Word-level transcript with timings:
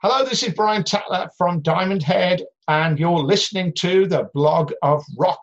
Hello, 0.00 0.24
this 0.24 0.44
is 0.44 0.54
Brian 0.54 0.84
Tatler 0.84 1.28
from 1.36 1.60
Diamond 1.60 2.04
Head, 2.04 2.44
and 2.68 3.00
you're 3.00 3.18
listening 3.18 3.72
to 3.78 4.06
the 4.06 4.30
blog 4.32 4.72
of 4.80 5.04
rock. 5.18 5.40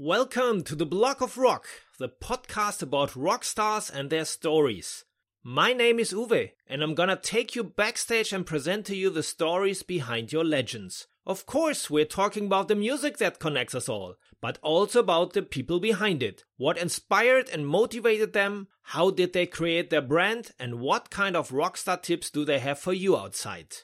Welcome 0.00 0.62
to 0.62 0.76
the 0.76 0.86
Blog 0.86 1.20
of 1.20 1.36
Rock, 1.36 1.66
the 1.98 2.08
podcast 2.08 2.80
about 2.80 3.16
rock 3.16 3.42
stars 3.42 3.90
and 3.90 4.08
their 4.08 4.24
stories. 4.24 5.04
My 5.46 5.74
name 5.74 5.98
is 5.98 6.14
Uwe, 6.14 6.52
and 6.66 6.82
I'm 6.82 6.94
gonna 6.94 7.16
take 7.16 7.54
you 7.54 7.62
backstage 7.62 8.32
and 8.32 8.46
present 8.46 8.86
to 8.86 8.96
you 8.96 9.10
the 9.10 9.22
stories 9.22 9.82
behind 9.82 10.32
your 10.32 10.42
legends. 10.42 11.06
Of 11.26 11.44
course, 11.44 11.90
we're 11.90 12.06
talking 12.06 12.46
about 12.46 12.68
the 12.68 12.74
music 12.74 13.18
that 13.18 13.40
connects 13.40 13.74
us 13.74 13.86
all, 13.86 14.14
but 14.40 14.58
also 14.62 15.00
about 15.00 15.34
the 15.34 15.42
people 15.42 15.80
behind 15.80 16.22
it. 16.22 16.44
What 16.56 16.78
inspired 16.78 17.50
and 17.50 17.68
motivated 17.68 18.32
them? 18.32 18.68
How 18.84 19.10
did 19.10 19.34
they 19.34 19.44
create 19.44 19.90
their 19.90 20.00
brand? 20.00 20.52
And 20.58 20.80
what 20.80 21.10
kind 21.10 21.36
of 21.36 21.50
rockstar 21.50 22.00
tips 22.00 22.30
do 22.30 22.46
they 22.46 22.60
have 22.60 22.78
for 22.78 22.94
you 22.94 23.14
outside? 23.14 23.76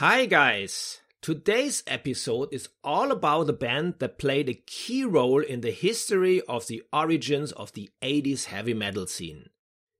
Hi 0.00 0.26
guys! 0.26 1.00
Today's 1.22 1.82
episode 1.86 2.52
is 2.52 2.68
all 2.84 3.10
about 3.10 3.48
a 3.48 3.54
band 3.54 3.94
that 4.00 4.18
played 4.18 4.50
a 4.50 4.62
key 4.66 5.06
role 5.06 5.40
in 5.40 5.62
the 5.62 5.70
history 5.70 6.42
of 6.42 6.66
the 6.66 6.82
origins 6.92 7.50
of 7.52 7.72
the 7.72 7.88
80s 8.02 8.44
heavy 8.44 8.74
metal 8.74 9.06
scene. 9.06 9.48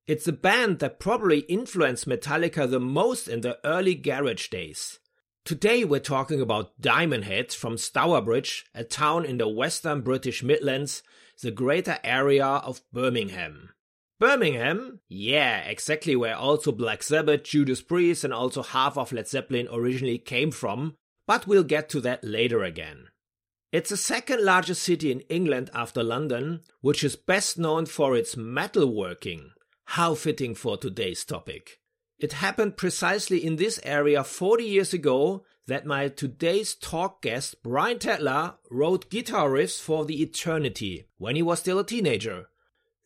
It's 0.07 0.29
a 0.29 0.35
band 0.35 0.81
that 0.81 1.01
probably 1.01 1.39
influenced 1.49 2.07
Metallica 2.07 2.69
the 2.71 2.79
most 2.79 3.27
in 3.27 3.41
the 3.41 3.59
early 3.65 3.95
garage 3.95 4.49
days. 4.49 4.99
Today 5.47 5.83
we're 5.83 6.01
talking 6.01 6.43
about 6.43 6.79
Diamond 6.79 7.25
Head 7.25 7.51
from 7.55 7.79
Stourbridge, 7.79 8.67
a 8.75 8.85
town 8.85 9.25
in 9.25 9.39
the 9.39 9.49
western 9.49 10.03
British 10.03 10.43
Midlands, 10.43 11.03
the 11.41 11.51
greater 11.51 11.97
area 12.05 12.45
of 12.45 12.83
Birmingham. 12.93 13.71
Birmingham? 14.19 15.01
Yeah, 15.09 15.59
exactly 15.61 16.17
where 16.17 16.37
also 16.37 16.73
Black 16.73 17.03
Sabbath, 17.03 17.45
Judas 17.45 17.83
Priest, 17.83 18.25
and 18.25 18.33
also 18.33 18.63
half 18.63 18.97
of 18.97 19.13
Led 19.13 19.29
Zeppelin 19.29 19.69
originally 19.71 20.19
came 20.19 20.51
from, 20.51 20.97
but 21.27 21.47
we'll 21.47 21.65
get 21.65 21.89
to 21.91 22.01
that 22.01 22.25
later 22.25 22.63
again. 22.63 23.09
It's 23.73 23.91
the 23.91 23.97
second 23.97 24.43
largest 24.43 24.83
city 24.83 25.13
in 25.13 25.21
England 25.23 25.71
after 25.75 26.03
London, 26.03 26.63
which 26.81 27.05
is 27.05 27.17
best 27.17 27.59
known 27.59 27.85
for 27.85 28.17
its 28.17 28.35
metalworking. 28.35 29.51
How 29.91 30.15
fitting 30.15 30.55
for 30.55 30.77
today's 30.77 31.25
topic. 31.25 31.81
It 32.19 32.33
happened 32.33 32.79
precisely 32.79 33.45
in 33.45 33.57
this 33.57 33.79
area 33.83 34.25
40 34.25 34.65
years 34.65 34.95
ago 34.95 35.45
that 35.67 35.85
my 35.85 36.09
today's 36.09 36.75
talk 36.75 37.21
guest, 37.21 37.63
Brian 37.63 37.99
Tatler, 37.99 38.55
wrote 38.71 39.11
guitar 39.11 39.51
riffs 39.51 39.81
for 39.81 40.05
the 40.05 40.23
Eternity 40.23 41.07
when 41.19 41.37
he 41.37 41.43
was 41.43 41.59
still 41.59 41.79
a 41.79 41.85
teenager. 41.85 42.49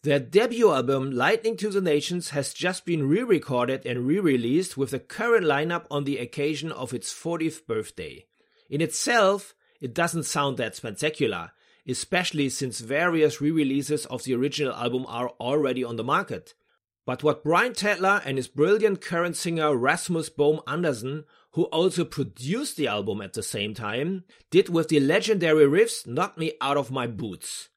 Their 0.03 0.19
debut 0.19 0.73
album, 0.73 1.11
Lightning 1.11 1.59
to 1.59 1.69
the 1.69 1.83
Nations, 1.83 2.31
has 2.31 2.55
just 2.55 2.87
been 2.87 3.07
re 3.07 3.23
recorded 3.23 3.85
and 3.85 4.07
re 4.07 4.19
released 4.19 4.79
with 4.79 4.93
the 4.93 4.99
current 4.99 5.45
lineup 5.45 5.85
on 5.91 6.05
the 6.05 6.17
occasion 6.17 6.73
of 6.73 6.95
its 6.95 7.13
40th 7.13 7.67
birthday. 7.67 8.25
In 8.71 8.81
itself, 8.81 9.55
it 9.79 9.93
doesn't 9.93 10.23
sound 10.23 10.57
that 10.57 10.75
spectacular, 10.75 11.51
especially 11.87 12.49
since 12.49 12.81
various 12.81 13.43
re 13.43 13.51
releases 13.51 14.07
of 14.07 14.25
the 14.25 14.35
original 14.35 14.73
album 14.73 15.05
are 15.07 15.29
already 15.39 15.85
on 15.85 15.97
the 15.97 16.05
market. 16.05 16.55
But 17.05 17.23
what 17.23 17.45
Brian 17.45 17.75
Tatler 17.75 18.23
and 18.25 18.39
his 18.39 18.49
brilliant 18.49 19.03
current 19.03 19.37
singer 19.37 19.77
Rasmus 19.77 20.31
Bom 20.31 20.63
Andersen, 20.67 21.25
who 21.51 21.65
also 21.65 22.07
produced 22.07 22.79
the 22.79 22.87
album 22.87 23.21
at 23.21 23.35
the 23.35 23.43
same 23.43 23.75
time, 23.75 24.25
did 24.51 24.71
with 24.71 24.89
the 24.89 25.01
legendary 25.01 25.67
riffs 25.67 26.07
knocked 26.07 26.39
me 26.39 26.53
out 26.63 26.79
of 26.79 26.91
my 26.91 27.07
boots. 27.07 27.69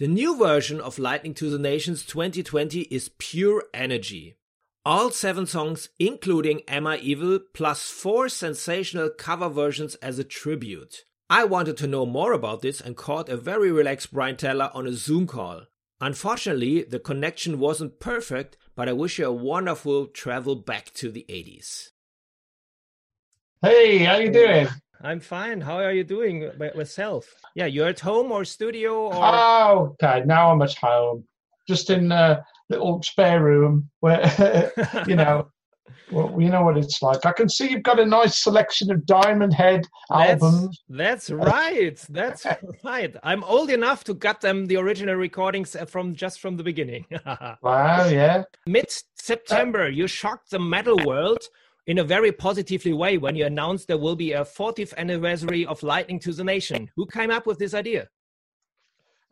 The 0.00 0.08
new 0.08 0.34
version 0.34 0.80
of 0.80 0.98
Lightning 0.98 1.34
to 1.34 1.50
the 1.50 1.58
Nations 1.58 2.06
2020 2.06 2.84
is 2.90 3.10
pure 3.18 3.64
energy. 3.74 4.34
All 4.82 5.10
seven 5.10 5.44
songs, 5.44 5.90
including 5.98 6.62
Am 6.66 6.86
I 6.86 6.96
Evil, 6.96 7.38
plus 7.52 7.90
four 7.90 8.30
sensational 8.30 9.10
cover 9.10 9.50
versions 9.50 9.96
as 9.96 10.18
a 10.18 10.24
tribute. 10.24 11.04
I 11.28 11.44
wanted 11.44 11.76
to 11.76 11.86
know 11.86 12.06
more 12.06 12.32
about 12.32 12.62
this 12.62 12.80
and 12.80 12.96
caught 12.96 13.28
a 13.28 13.36
very 13.36 13.70
relaxed 13.70 14.10
Brian 14.10 14.38
Tatler 14.38 14.70
on 14.72 14.86
a 14.86 14.94
Zoom 14.94 15.26
call. 15.26 15.64
Unfortunately, 16.00 16.82
the 16.82 16.98
connection 16.98 17.58
wasn't 17.58 18.00
perfect, 18.00 18.56
but 18.74 18.88
I 18.88 18.94
wish 18.94 19.18
you 19.18 19.26
a 19.26 19.32
wonderful 19.32 20.06
travel 20.06 20.56
back 20.56 20.94
to 20.94 21.10
the 21.10 21.26
80s. 21.28 21.90
Hey, 23.60 23.98
how 23.98 24.16
you 24.16 24.32
doing? 24.32 24.68
I'm 25.02 25.20
fine. 25.20 25.60
How 25.62 25.76
are 25.76 25.92
you 25.92 26.04
doing 26.04 26.50
with 26.58 26.90
self? 26.90 27.34
Yeah, 27.54 27.66
you're 27.66 27.88
at 27.88 28.00
home 28.00 28.30
or 28.30 28.44
studio 28.44 29.06
or? 29.06 29.14
Oh, 29.14 29.96
okay. 30.02 30.22
Now 30.26 30.52
I'm 30.52 30.60
at 30.60 30.74
home, 30.74 31.24
just 31.66 31.88
in 31.88 32.12
a 32.12 32.44
little 32.68 33.02
spare 33.02 33.42
room 33.42 33.88
where 34.00 34.70
you 35.06 35.16
know. 35.16 35.50
Well, 36.12 36.34
you 36.40 36.48
know 36.48 36.62
what 36.64 36.76
it's 36.76 37.02
like. 37.02 37.24
I 37.24 37.30
can 37.30 37.48
see 37.48 37.70
you've 37.70 37.84
got 37.84 38.00
a 38.00 38.04
nice 38.04 38.42
selection 38.42 38.90
of 38.90 39.06
Diamond 39.06 39.54
Head 39.54 39.86
albums. 40.10 40.82
That's, 40.88 41.28
that's 41.28 41.30
right. 41.30 42.04
That's 42.08 42.46
right. 42.84 43.14
I'm 43.22 43.44
old 43.44 43.70
enough 43.70 44.02
to 44.04 44.14
get 44.14 44.40
them 44.40 44.66
the 44.66 44.76
original 44.76 45.14
recordings 45.14 45.76
uh, 45.76 45.84
from 45.84 46.16
just 46.16 46.40
from 46.40 46.56
the 46.56 46.64
beginning. 46.64 47.06
wow, 47.62 48.08
yeah. 48.08 48.42
Mid 48.66 48.86
September, 49.14 49.88
you 49.88 50.08
shocked 50.08 50.50
the 50.50 50.58
metal 50.58 50.98
world 51.04 51.44
in 51.90 51.98
a 51.98 52.04
very 52.04 52.30
positively 52.30 52.92
way 52.92 53.18
when 53.18 53.34
you 53.34 53.44
announced 53.44 53.88
there 53.88 53.98
will 53.98 54.14
be 54.14 54.30
a 54.30 54.44
40th 54.44 54.96
anniversary 54.96 55.66
of 55.66 55.82
Lightning 55.82 56.20
to 56.20 56.32
the 56.32 56.44
Nation. 56.44 56.88
Who 56.94 57.04
came 57.04 57.32
up 57.32 57.46
with 57.46 57.58
this 57.58 57.74
idea? 57.74 58.08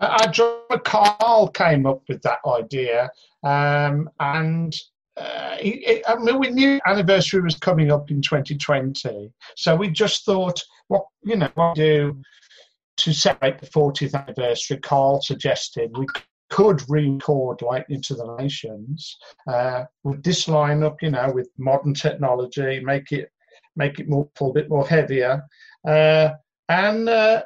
Uh, 0.01 0.19
our 0.21 0.33
drummer 0.33 0.83
Carl 0.85 1.51
came 1.55 1.87
up 1.87 2.03
with 2.09 2.21
that 2.23 2.41
idea, 2.45 3.11
um, 3.45 4.11
and 4.19 4.75
uh, 5.17 5.57
it, 5.61 6.03
I 6.09 6.17
mean, 6.17 6.41
we 6.41 6.51
knew 6.51 6.81
anniversary 6.85 7.43
was 7.43 7.55
coming 7.55 7.93
up 7.93 8.11
in 8.11 8.21
2020, 8.21 9.33
so 9.57 9.77
we 9.77 9.89
just 9.89 10.25
thought, 10.25 10.61
what 10.89 11.05
you 11.23 11.37
know, 11.37 11.51
what 11.55 11.77
do 11.77 12.21
to 12.97 13.13
celebrate 13.13 13.59
the 13.59 13.67
40th 13.67 14.15
anniversary? 14.15 14.79
Carl 14.79 15.23
suggested 15.23 15.97
we 15.97 16.07
could 16.51 16.83
record 16.89 17.63
Lightning 17.63 18.03
to 18.03 18.15
the 18.15 18.37
Nations 18.37 19.17
uh, 19.47 19.85
with 20.05 20.23
this 20.23 20.47
lineup, 20.47 20.97
you 21.03 21.11
know, 21.11 21.31
with 21.33 21.49
modern 21.59 21.95
technology, 21.95 22.81
make 22.81 23.13
it 23.13 23.31
make 23.77 24.01
it 24.01 24.09
more 24.09 24.29
a 24.41 24.53
bit 24.53 24.69
more 24.69 24.87
heavier, 24.87 25.43
uh, 25.87 26.31
and 26.69 27.09
uh, 27.09 27.43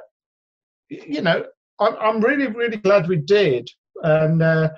you 0.88 1.20
know, 1.20 1.44
I'm, 1.80 1.96
I'm 2.00 2.20
really 2.20 2.46
really 2.46 2.76
glad 2.76 3.08
we 3.08 3.16
did. 3.16 3.68
And 4.02 4.42
uh, 4.42 4.70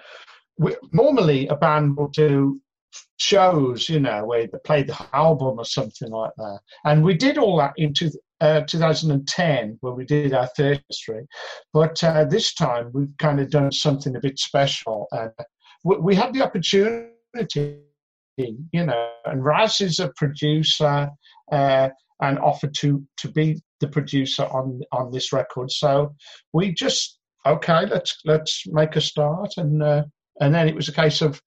we, 0.58 0.76
normally 0.92 1.46
a 1.48 1.56
band 1.56 1.96
will 1.96 2.08
do 2.08 2.60
shows, 3.16 3.88
you 3.88 4.00
know, 4.00 4.24
where 4.26 4.46
they 4.46 4.58
play 4.64 4.82
the 4.82 5.06
album 5.12 5.58
or 5.58 5.64
something 5.64 6.10
like 6.10 6.32
that, 6.36 6.58
and 6.84 7.04
we 7.04 7.14
did 7.14 7.38
all 7.38 7.58
that 7.58 7.74
into 7.76 8.10
uh, 8.40 8.62
2010 8.62 9.78
when 9.80 9.96
we 9.96 10.04
did 10.04 10.32
our 10.32 10.48
third 10.56 10.82
history. 10.88 11.26
But 11.72 12.02
uh, 12.02 12.24
this 12.24 12.54
time 12.54 12.90
we've 12.92 13.16
kind 13.18 13.40
of 13.40 13.50
done 13.50 13.72
something 13.72 14.14
a 14.16 14.20
bit 14.20 14.38
special. 14.38 15.06
Uh, 15.12 15.28
we, 15.84 15.96
we 15.96 16.14
had 16.14 16.32
the 16.34 16.42
opportunity, 16.42 17.80
you 18.36 18.58
know, 18.86 19.10
and 19.24 19.44
Raz 19.44 19.80
is 19.80 20.00
a 20.00 20.12
producer 20.16 21.10
uh, 21.52 21.88
and 22.20 22.38
offered 22.38 22.74
to 22.80 23.04
to 23.18 23.28
be 23.30 23.60
the 23.80 23.88
producer 23.88 24.44
on 24.44 24.80
on 24.92 25.10
this 25.10 25.32
record. 25.32 25.70
So 25.70 26.14
we 26.52 26.72
just 26.72 27.18
okay, 27.46 27.86
let's 27.86 28.18
let's 28.24 28.64
make 28.66 28.96
a 28.96 29.00
start, 29.00 29.52
and 29.56 29.82
uh, 29.82 30.04
and 30.40 30.54
then 30.54 30.68
it 30.68 30.74
was 30.74 30.88
a 30.88 30.92
case 30.92 31.22
of 31.22 31.40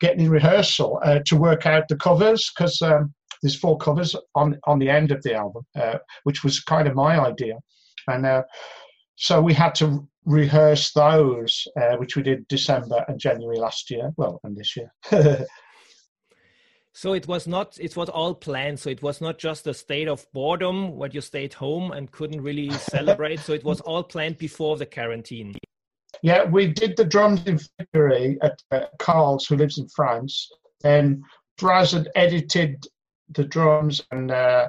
getting 0.00 0.24
in 0.24 0.30
rehearsal 0.30 1.00
to 1.26 1.36
work 1.36 1.66
out 1.66 1.88
the 1.88 1.96
covers 1.96 2.50
because. 2.56 2.80
Um, 2.82 3.14
there's 3.42 3.56
four 3.56 3.76
covers 3.78 4.14
on 4.34 4.58
on 4.64 4.78
the 4.78 4.88
end 4.88 5.10
of 5.10 5.22
the 5.22 5.34
album, 5.34 5.64
uh, 5.78 5.98
which 6.24 6.44
was 6.44 6.60
kind 6.60 6.88
of 6.88 6.94
my 6.94 7.18
idea, 7.18 7.54
and 8.08 8.26
uh, 8.26 8.42
so 9.16 9.40
we 9.40 9.54
had 9.54 9.74
to 9.76 10.08
rehearse 10.24 10.92
those, 10.92 11.66
uh, 11.80 11.96
which 11.96 12.16
we 12.16 12.22
did 12.22 12.46
December 12.48 13.04
and 13.08 13.18
January 13.18 13.58
last 13.58 13.90
year. 13.90 14.12
Well, 14.16 14.40
and 14.44 14.56
this 14.56 14.76
year. 14.76 14.92
so 16.94 17.14
it 17.14 17.26
was 17.26 17.46
not 17.46 17.78
it 17.80 17.96
was 17.96 18.10
all 18.10 18.34
planned 18.34 18.78
so 18.78 18.90
it 18.90 19.02
was 19.02 19.22
not 19.22 19.38
just 19.38 19.66
a 19.66 19.72
state 19.72 20.08
of 20.08 20.26
boredom 20.34 20.94
where 20.94 21.08
you 21.08 21.22
stayed 21.22 21.54
home 21.54 21.90
and 21.90 22.12
couldn't 22.12 22.42
really 22.42 22.68
celebrate 22.92 23.40
so 23.40 23.54
it 23.54 23.64
was 23.64 23.80
all 23.80 24.02
planned 24.02 24.36
before 24.36 24.76
the 24.76 24.84
quarantine 24.84 25.54
yeah, 26.22 26.44
we 26.44 26.68
did 26.68 26.96
the 26.96 27.04
drums 27.04 27.46
in 27.46 27.58
February 27.78 28.38
at 28.42 28.60
uh, 28.70 28.86
Carl's, 28.98 29.46
who 29.46 29.56
lives 29.56 29.78
in 29.78 29.88
France. 29.88 30.48
Then 30.80 31.22
Raz 31.60 31.92
had 31.92 32.08
edited 32.14 32.86
the 33.30 33.44
drums, 33.44 34.00
and 34.10 34.30
uh, 34.30 34.68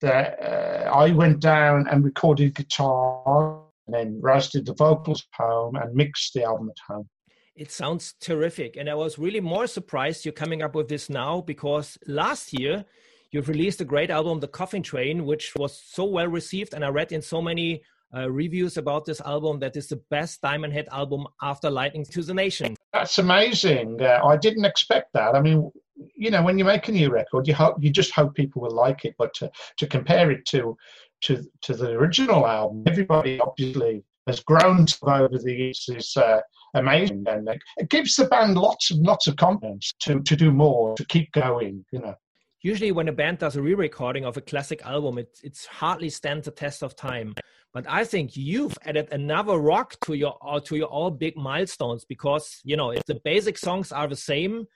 the, 0.00 0.14
uh, 0.14 0.90
I 0.90 1.10
went 1.12 1.40
down 1.40 1.86
and 1.88 2.04
recorded 2.04 2.54
guitar, 2.54 3.62
and 3.86 3.94
then 3.94 4.20
Raz 4.22 4.50
did 4.50 4.66
the 4.66 4.74
vocals 4.74 5.26
home 5.34 5.76
and 5.76 5.94
mixed 5.94 6.34
the 6.34 6.44
album 6.44 6.70
at 6.70 6.92
home. 6.92 7.08
It 7.56 7.70
sounds 7.70 8.14
terrific. 8.20 8.76
And 8.76 8.88
I 8.88 8.94
was 8.94 9.18
really 9.18 9.40
more 9.40 9.66
surprised 9.66 10.24
you're 10.24 10.32
coming 10.32 10.62
up 10.62 10.74
with 10.74 10.88
this 10.88 11.10
now 11.10 11.42
because 11.42 11.98
last 12.06 12.58
year 12.58 12.84
you've 13.32 13.48
released 13.48 13.80
a 13.80 13.84
great 13.84 14.10
album, 14.10 14.40
The 14.40 14.48
Coffin 14.48 14.82
Train, 14.82 15.26
which 15.26 15.52
was 15.56 15.78
so 15.84 16.04
well 16.04 16.28
received. 16.28 16.72
And 16.72 16.84
I 16.84 16.88
read 16.88 17.12
in 17.12 17.20
so 17.20 17.42
many 17.42 17.82
uh, 18.16 18.30
reviews 18.30 18.76
about 18.76 19.04
this 19.04 19.20
album 19.20 19.58
that 19.60 19.76
is 19.76 19.88
the 19.88 20.00
best 20.10 20.40
Diamond 20.40 20.72
Head 20.72 20.88
album 20.90 21.26
after 21.42 21.70
Lightning 21.70 22.04
to 22.06 22.22
the 22.22 22.34
Nation. 22.34 22.76
That's 22.92 23.18
amazing. 23.18 24.00
Uh, 24.00 24.20
I 24.24 24.36
didn't 24.36 24.64
expect 24.64 25.12
that. 25.12 25.34
I 25.34 25.40
mean, 25.40 25.70
you 26.16 26.30
know, 26.30 26.42
when 26.42 26.58
you 26.58 26.64
make 26.64 26.88
a 26.88 26.92
new 26.92 27.10
record, 27.10 27.46
you 27.46 27.54
hope 27.54 27.76
you 27.80 27.90
just 27.90 28.12
hope 28.12 28.34
people 28.34 28.62
will 28.62 28.74
like 28.74 29.04
it. 29.04 29.14
But 29.18 29.34
to, 29.34 29.50
to 29.78 29.86
compare 29.86 30.30
it 30.30 30.44
to 30.46 30.76
to 31.22 31.44
to 31.62 31.74
the 31.74 31.90
original 31.90 32.46
album, 32.46 32.84
everybody 32.86 33.40
obviously 33.40 34.04
has 34.26 34.40
grown 34.40 34.86
over 35.02 35.38
the 35.38 35.52
years 35.52 35.84
is 35.88 36.16
uh, 36.16 36.40
amazing, 36.74 37.24
and 37.26 37.48
it 37.78 37.88
gives 37.88 38.16
the 38.16 38.26
band 38.26 38.56
lots 38.56 38.90
of 38.90 38.98
lots 38.98 39.26
of 39.26 39.36
confidence 39.36 39.92
to 40.00 40.20
to 40.20 40.36
do 40.36 40.50
more, 40.50 40.94
to 40.96 41.04
keep 41.06 41.30
going. 41.32 41.84
You 41.92 42.00
know 42.00 42.14
usually 42.62 42.92
when 42.92 43.08
a 43.08 43.12
band 43.12 43.38
does 43.38 43.56
a 43.56 43.62
re-recording 43.62 44.24
of 44.24 44.36
a 44.36 44.40
classic 44.40 44.84
album 44.84 45.18
it 45.18 45.38
it's 45.42 45.66
hardly 45.66 46.10
stands 46.10 46.44
the 46.44 46.50
test 46.50 46.82
of 46.82 46.94
time 46.96 47.34
but 47.72 47.84
i 47.88 48.04
think 48.04 48.36
you've 48.36 48.76
added 48.84 49.08
another 49.12 49.58
rock 49.58 49.96
to 50.00 50.14
your 50.14 50.36
uh, 50.42 50.60
to 50.60 50.76
your 50.76 50.88
all 50.88 51.10
big 51.10 51.36
milestones 51.36 52.04
because 52.04 52.60
you 52.64 52.76
know 52.76 52.90
if 52.90 53.04
the 53.06 53.20
basic 53.24 53.56
songs 53.56 53.92
are 53.92 54.08
the 54.08 54.16
same 54.16 54.66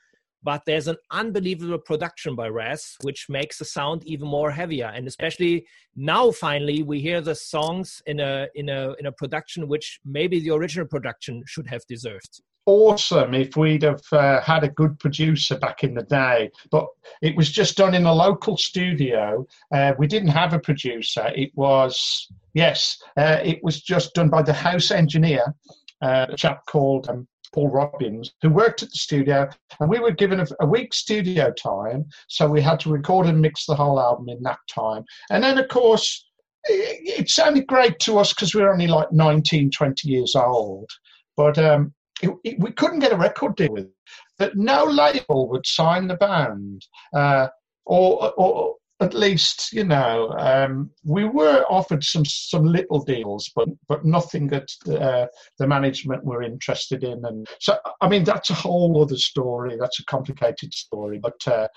but 0.44 0.62
there's 0.66 0.88
an 0.88 0.96
unbelievable 1.10 1.78
production 1.78 2.36
by 2.36 2.48
Raz, 2.48 2.96
which 3.02 3.26
makes 3.28 3.58
the 3.58 3.64
sound 3.64 4.04
even 4.04 4.28
more 4.28 4.50
heavier. 4.50 4.92
And 4.94 5.08
especially 5.08 5.66
now, 5.96 6.30
finally, 6.30 6.82
we 6.82 7.00
hear 7.00 7.20
the 7.20 7.34
songs 7.34 8.02
in 8.06 8.20
a 8.20 8.46
in 8.54 8.68
a 8.68 8.94
in 8.98 9.06
a 9.06 9.12
production 9.12 9.66
which 9.66 10.00
maybe 10.04 10.38
the 10.40 10.50
original 10.50 10.86
production 10.86 11.42
should 11.46 11.66
have 11.66 11.82
deserved. 11.88 12.42
Awesome 12.66 13.34
if 13.34 13.58
we'd 13.58 13.82
have 13.82 14.02
uh, 14.10 14.40
had 14.40 14.64
a 14.64 14.70
good 14.70 14.98
producer 14.98 15.58
back 15.58 15.84
in 15.84 15.92
the 15.92 16.02
day, 16.02 16.50
but 16.70 16.86
it 17.20 17.36
was 17.36 17.50
just 17.50 17.76
done 17.76 17.94
in 17.94 18.06
a 18.06 18.14
local 18.14 18.56
studio. 18.56 19.46
Uh, 19.74 19.92
we 19.98 20.06
didn't 20.06 20.30
have 20.30 20.54
a 20.54 20.58
producer. 20.58 21.30
It 21.34 21.50
was 21.54 22.26
yes, 22.54 22.98
uh, 23.18 23.38
it 23.42 23.60
was 23.62 23.82
just 23.82 24.14
done 24.14 24.30
by 24.30 24.42
the 24.42 24.54
house 24.54 24.90
engineer, 24.90 25.54
uh, 26.00 26.26
a 26.30 26.36
chap 26.36 26.64
called 26.66 27.08
um, 27.08 27.28
Paul 27.54 27.70
Robbins, 27.70 28.32
who 28.42 28.50
worked 28.50 28.82
at 28.82 28.90
the 28.90 28.98
studio, 28.98 29.48
and 29.78 29.88
we 29.88 30.00
were 30.00 30.10
given 30.10 30.40
a, 30.40 30.46
a 30.60 30.66
week's 30.66 30.98
studio 30.98 31.52
time, 31.52 32.04
so 32.28 32.48
we 32.48 32.60
had 32.60 32.80
to 32.80 32.90
record 32.90 33.26
and 33.26 33.40
mix 33.40 33.64
the 33.64 33.76
whole 33.76 34.00
album 34.00 34.28
in 34.28 34.42
that 34.42 34.58
time. 34.68 35.04
And 35.30 35.44
then, 35.44 35.58
of 35.58 35.68
course, 35.68 36.26
it, 36.64 37.20
it 37.20 37.30
sounded 37.30 37.68
great 37.68 38.00
to 38.00 38.18
us 38.18 38.34
because 38.34 38.54
we 38.54 38.62
were 38.62 38.72
only 38.72 38.88
like 38.88 39.12
19, 39.12 39.70
20 39.70 40.08
years 40.08 40.34
old, 40.34 40.90
but 41.36 41.56
um, 41.56 41.94
it, 42.20 42.30
it, 42.42 42.58
we 42.58 42.72
couldn't 42.72 42.98
get 42.98 43.12
a 43.12 43.16
record 43.16 43.54
deal 43.54 43.72
with 43.72 43.84
it. 43.84 43.92
That 44.38 44.56
no 44.56 44.84
label 44.84 45.48
would 45.50 45.64
sign 45.64 46.08
the 46.08 46.16
band, 46.16 46.84
uh, 47.14 47.48
or, 47.86 48.32
or 48.36 48.74
at 49.00 49.14
least 49.14 49.72
you 49.72 49.84
know 49.84 50.30
um, 50.38 50.90
we 51.04 51.24
were 51.24 51.64
offered 51.68 52.04
some 52.04 52.24
some 52.24 52.64
little 52.64 53.02
deals, 53.02 53.50
but 53.54 53.68
but 53.88 54.04
nothing 54.04 54.46
that 54.48 54.70
uh, 54.88 55.26
the 55.58 55.66
management 55.66 56.24
were 56.24 56.42
interested 56.42 57.02
in. 57.02 57.24
And 57.24 57.46
so 57.60 57.76
I 58.00 58.08
mean 58.08 58.24
that's 58.24 58.50
a 58.50 58.54
whole 58.54 59.02
other 59.02 59.16
story. 59.16 59.76
That's 59.78 60.00
a 60.00 60.04
complicated 60.04 60.72
story. 60.72 61.18
But 61.18 61.46
uh, 61.46 61.68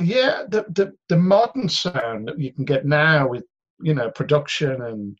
yeah, 0.00 0.44
the, 0.48 0.66
the 0.70 0.92
the 1.08 1.16
modern 1.16 1.68
sound 1.68 2.28
that 2.28 2.38
you 2.38 2.52
can 2.52 2.64
get 2.64 2.86
now 2.86 3.28
with 3.28 3.44
you 3.80 3.94
know 3.94 4.10
production 4.10 4.82
and 4.82 5.18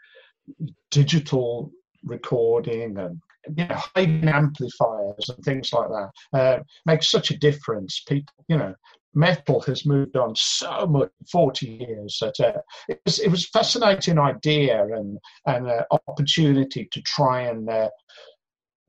digital 0.90 1.72
recording 2.05 2.96
and 2.99 3.20
you 3.56 3.66
know, 3.66 3.76
high 3.94 4.20
amplifiers 4.25 5.28
and 5.28 5.44
things 5.44 5.72
like 5.72 5.88
that 5.88 6.38
uh, 6.38 6.58
makes 6.84 7.10
such 7.10 7.31
a 7.31 7.38
difference. 7.38 8.02
People, 8.08 8.34
you 8.48 8.56
know, 8.56 8.75
metal 9.14 9.60
has 9.62 9.87
moved 9.87 10.16
on 10.16 10.34
so 10.37 10.87
much 10.87 11.10
in 11.20 11.26
40 11.26 11.66
years 11.66 12.19
that 12.20 12.38
uh, 12.38 12.60
it, 12.88 13.00
was, 13.04 13.19
it 13.19 13.31
was 13.31 13.44
a 13.44 13.58
fascinating 13.58 14.19
idea 14.19 14.84
and 14.84 15.19
an 15.46 15.69
uh, 15.69 15.82
opportunity 16.08 16.88
to 16.93 17.00
try 17.02 17.43
and 17.43 17.69
uh, 17.69 17.88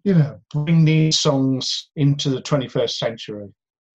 you 0.04 0.13
know 0.13 0.39
bring 0.54 0.86
these 0.86 1.19
songs 1.19 1.89
into 1.95 2.30
the 2.30 2.42
21st 2.42 2.92
century 2.92 3.48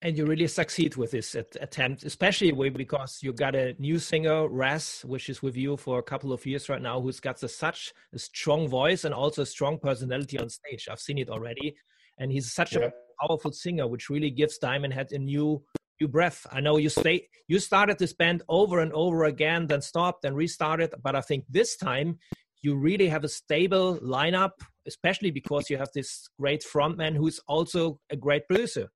and 0.03 0.17
you 0.17 0.25
really 0.25 0.47
succeed 0.47 0.95
with 0.95 1.11
this 1.11 1.33
attempt 1.35 2.03
especially 2.03 2.51
because 2.69 3.19
you 3.23 3.33
got 3.33 3.55
a 3.55 3.73
new 3.79 3.97
singer 3.97 4.47
raz 4.47 5.03
which 5.07 5.29
is 5.29 5.41
with 5.41 5.57
you 5.57 5.75
for 5.77 5.97
a 5.97 6.03
couple 6.03 6.31
of 6.31 6.45
years 6.45 6.69
right 6.69 6.81
now 6.81 7.01
who's 7.01 7.19
got 7.19 7.41
a, 7.41 7.47
such 7.47 7.93
a 8.13 8.19
strong 8.19 8.67
voice 8.67 9.05
and 9.05 9.13
also 9.13 9.41
a 9.41 9.45
strong 9.45 9.79
personality 9.79 10.37
on 10.37 10.49
stage 10.49 10.87
i've 10.91 10.99
seen 10.99 11.17
it 11.17 11.29
already 11.29 11.75
and 12.19 12.31
he's 12.31 12.53
such 12.53 12.75
yeah. 12.75 12.89
a 12.89 12.91
powerful 13.25 13.51
singer 13.51 13.87
which 13.87 14.09
really 14.09 14.29
gives 14.29 14.57
diamond 14.57 14.93
head 14.93 15.11
a 15.11 15.17
new 15.17 15.63
new 16.03 16.07
breath. 16.07 16.45
I 16.51 16.59
know 16.59 16.77
you 16.77 16.89
stay 16.89 17.27
you 17.47 17.59
started 17.59 17.97
this 17.97 18.13
band 18.13 18.43
over 18.49 18.79
and 18.79 18.91
over 18.93 19.25
again, 19.25 19.67
then 19.67 19.81
stopped, 19.81 20.23
then 20.23 20.35
restarted. 20.35 20.93
But 21.01 21.15
I 21.15 21.21
think 21.21 21.45
this 21.49 21.75
time 21.77 22.19
you 22.61 22.75
really 22.75 23.07
have 23.09 23.23
a 23.23 23.29
stable 23.29 23.99
lineup, 23.99 24.51
especially 24.87 25.31
because 25.31 25.69
you 25.69 25.77
have 25.77 25.91
this 25.93 26.27
great 26.39 26.63
frontman 26.63 27.15
who's 27.15 27.39
also 27.47 27.99
a 28.09 28.15
great 28.15 28.47
producer. 28.47 28.89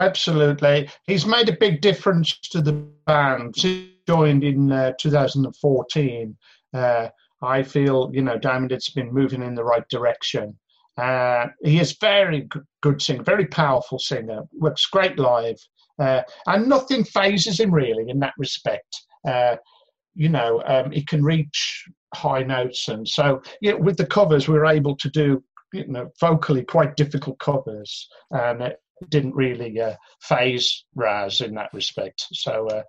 Absolutely, 0.00 0.88
he's 1.06 1.26
made 1.26 1.50
a 1.50 1.56
big 1.56 1.82
difference 1.82 2.38
to 2.38 2.62
the 2.62 2.72
band. 3.06 3.54
He 3.56 3.96
joined 4.06 4.44
in 4.44 4.72
uh, 4.72 4.92
2014. 4.98 6.36
Uh, 6.72 7.08
I 7.42 7.62
feel 7.62 8.10
you 8.12 8.22
know 8.22 8.38
Diamond 8.38 8.70
has 8.70 8.88
been 8.88 9.12
moving 9.12 9.42
in 9.42 9.54
the 9.54 9.64
right 9.64 9.86
direction. 9.90 10.58
Uh, 10.96 11.46
he 11.62 11.78
is 11.78 11.96
very 12.00 12.48
good 12.82 13.00
singer, 13.00 13.22
very 13.22 13.46
powerful 13.46 13.98
singer. 13.98 14.42
Works 14.52 14.86
great 14.86 15.18
live. 15.18 15.56
Uh, 15.98 16.22
and 16.46 16.66
nothing 16.66 17.04
phases 17.04 17.60
him 17.60 17.70
really 17.70 18.08
in 18.08 18.18
that 18.20 18.32
respect. 18.38 19.02
Uh, 19.28 19.56
you 20.14 20.30
know, 20.30 20.62
um, 20.66 20.90
he 20.90 21.04
can 21.04 21.22
reach 21.22 21.84
high 22.14 22.42
notes, 22.42 22.88
and 22.88 23.06
so 23.06 23.42
yeah, 23.60 23.74
with 23.74 23.98
the 23.98 24.06
covers, 24.06 24.48
we 24.48 24.54
were 24.54 24.66
able 24.66 24.96
to 24.96 25.10
do 25.10 25.42
you 25.72 25.86
know 25.86 26.10
vocally 26.18 26.64
quite 26.64 26.96
difficult 26.96 27.38
covers, 27.38 28.08
and 28.30 28.74
didn't 29.08 29.34
really 29.34 29.80
uh, 29.80 29.94
phase 30.20 30.84
Raz 30.94 31.40
in 31.40 31.54
that 31.54 31.70
respect. 31.72 32.26
So 32.32 32.66
uh, 32.68 32.82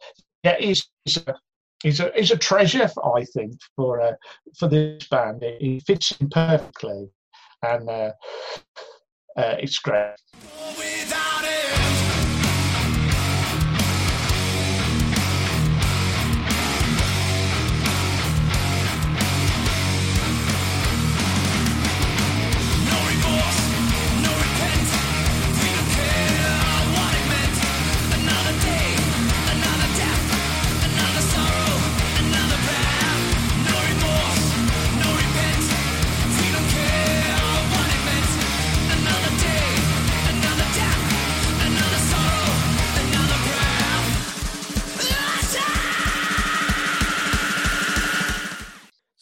yeah, 0.43 0.57
he's, 0.59 0.87
he's 1.05 1.17
a 1.17 1.35
he's 1.83 1.99
a 1.99 2.11
he's 2.15 2.31
a 2.31 2.37
treasure, 2.37 2.89
I 3.15 3.25
think, 3.25 3.59
for 3.75 4.01
uh, 4.01 4.13
for 4.57 4.67
this 4.67 5.07
band. 5.07 5.43
He 5.59 5.79
fits 5.79 6.11
in 6.19 6.29
perfectly, 6.29 7.09
and 7.63 7.89
uh, 7.89 8.11
uh, 9.37 9.55
it's 9.59 9.79
great. 9.79 10.15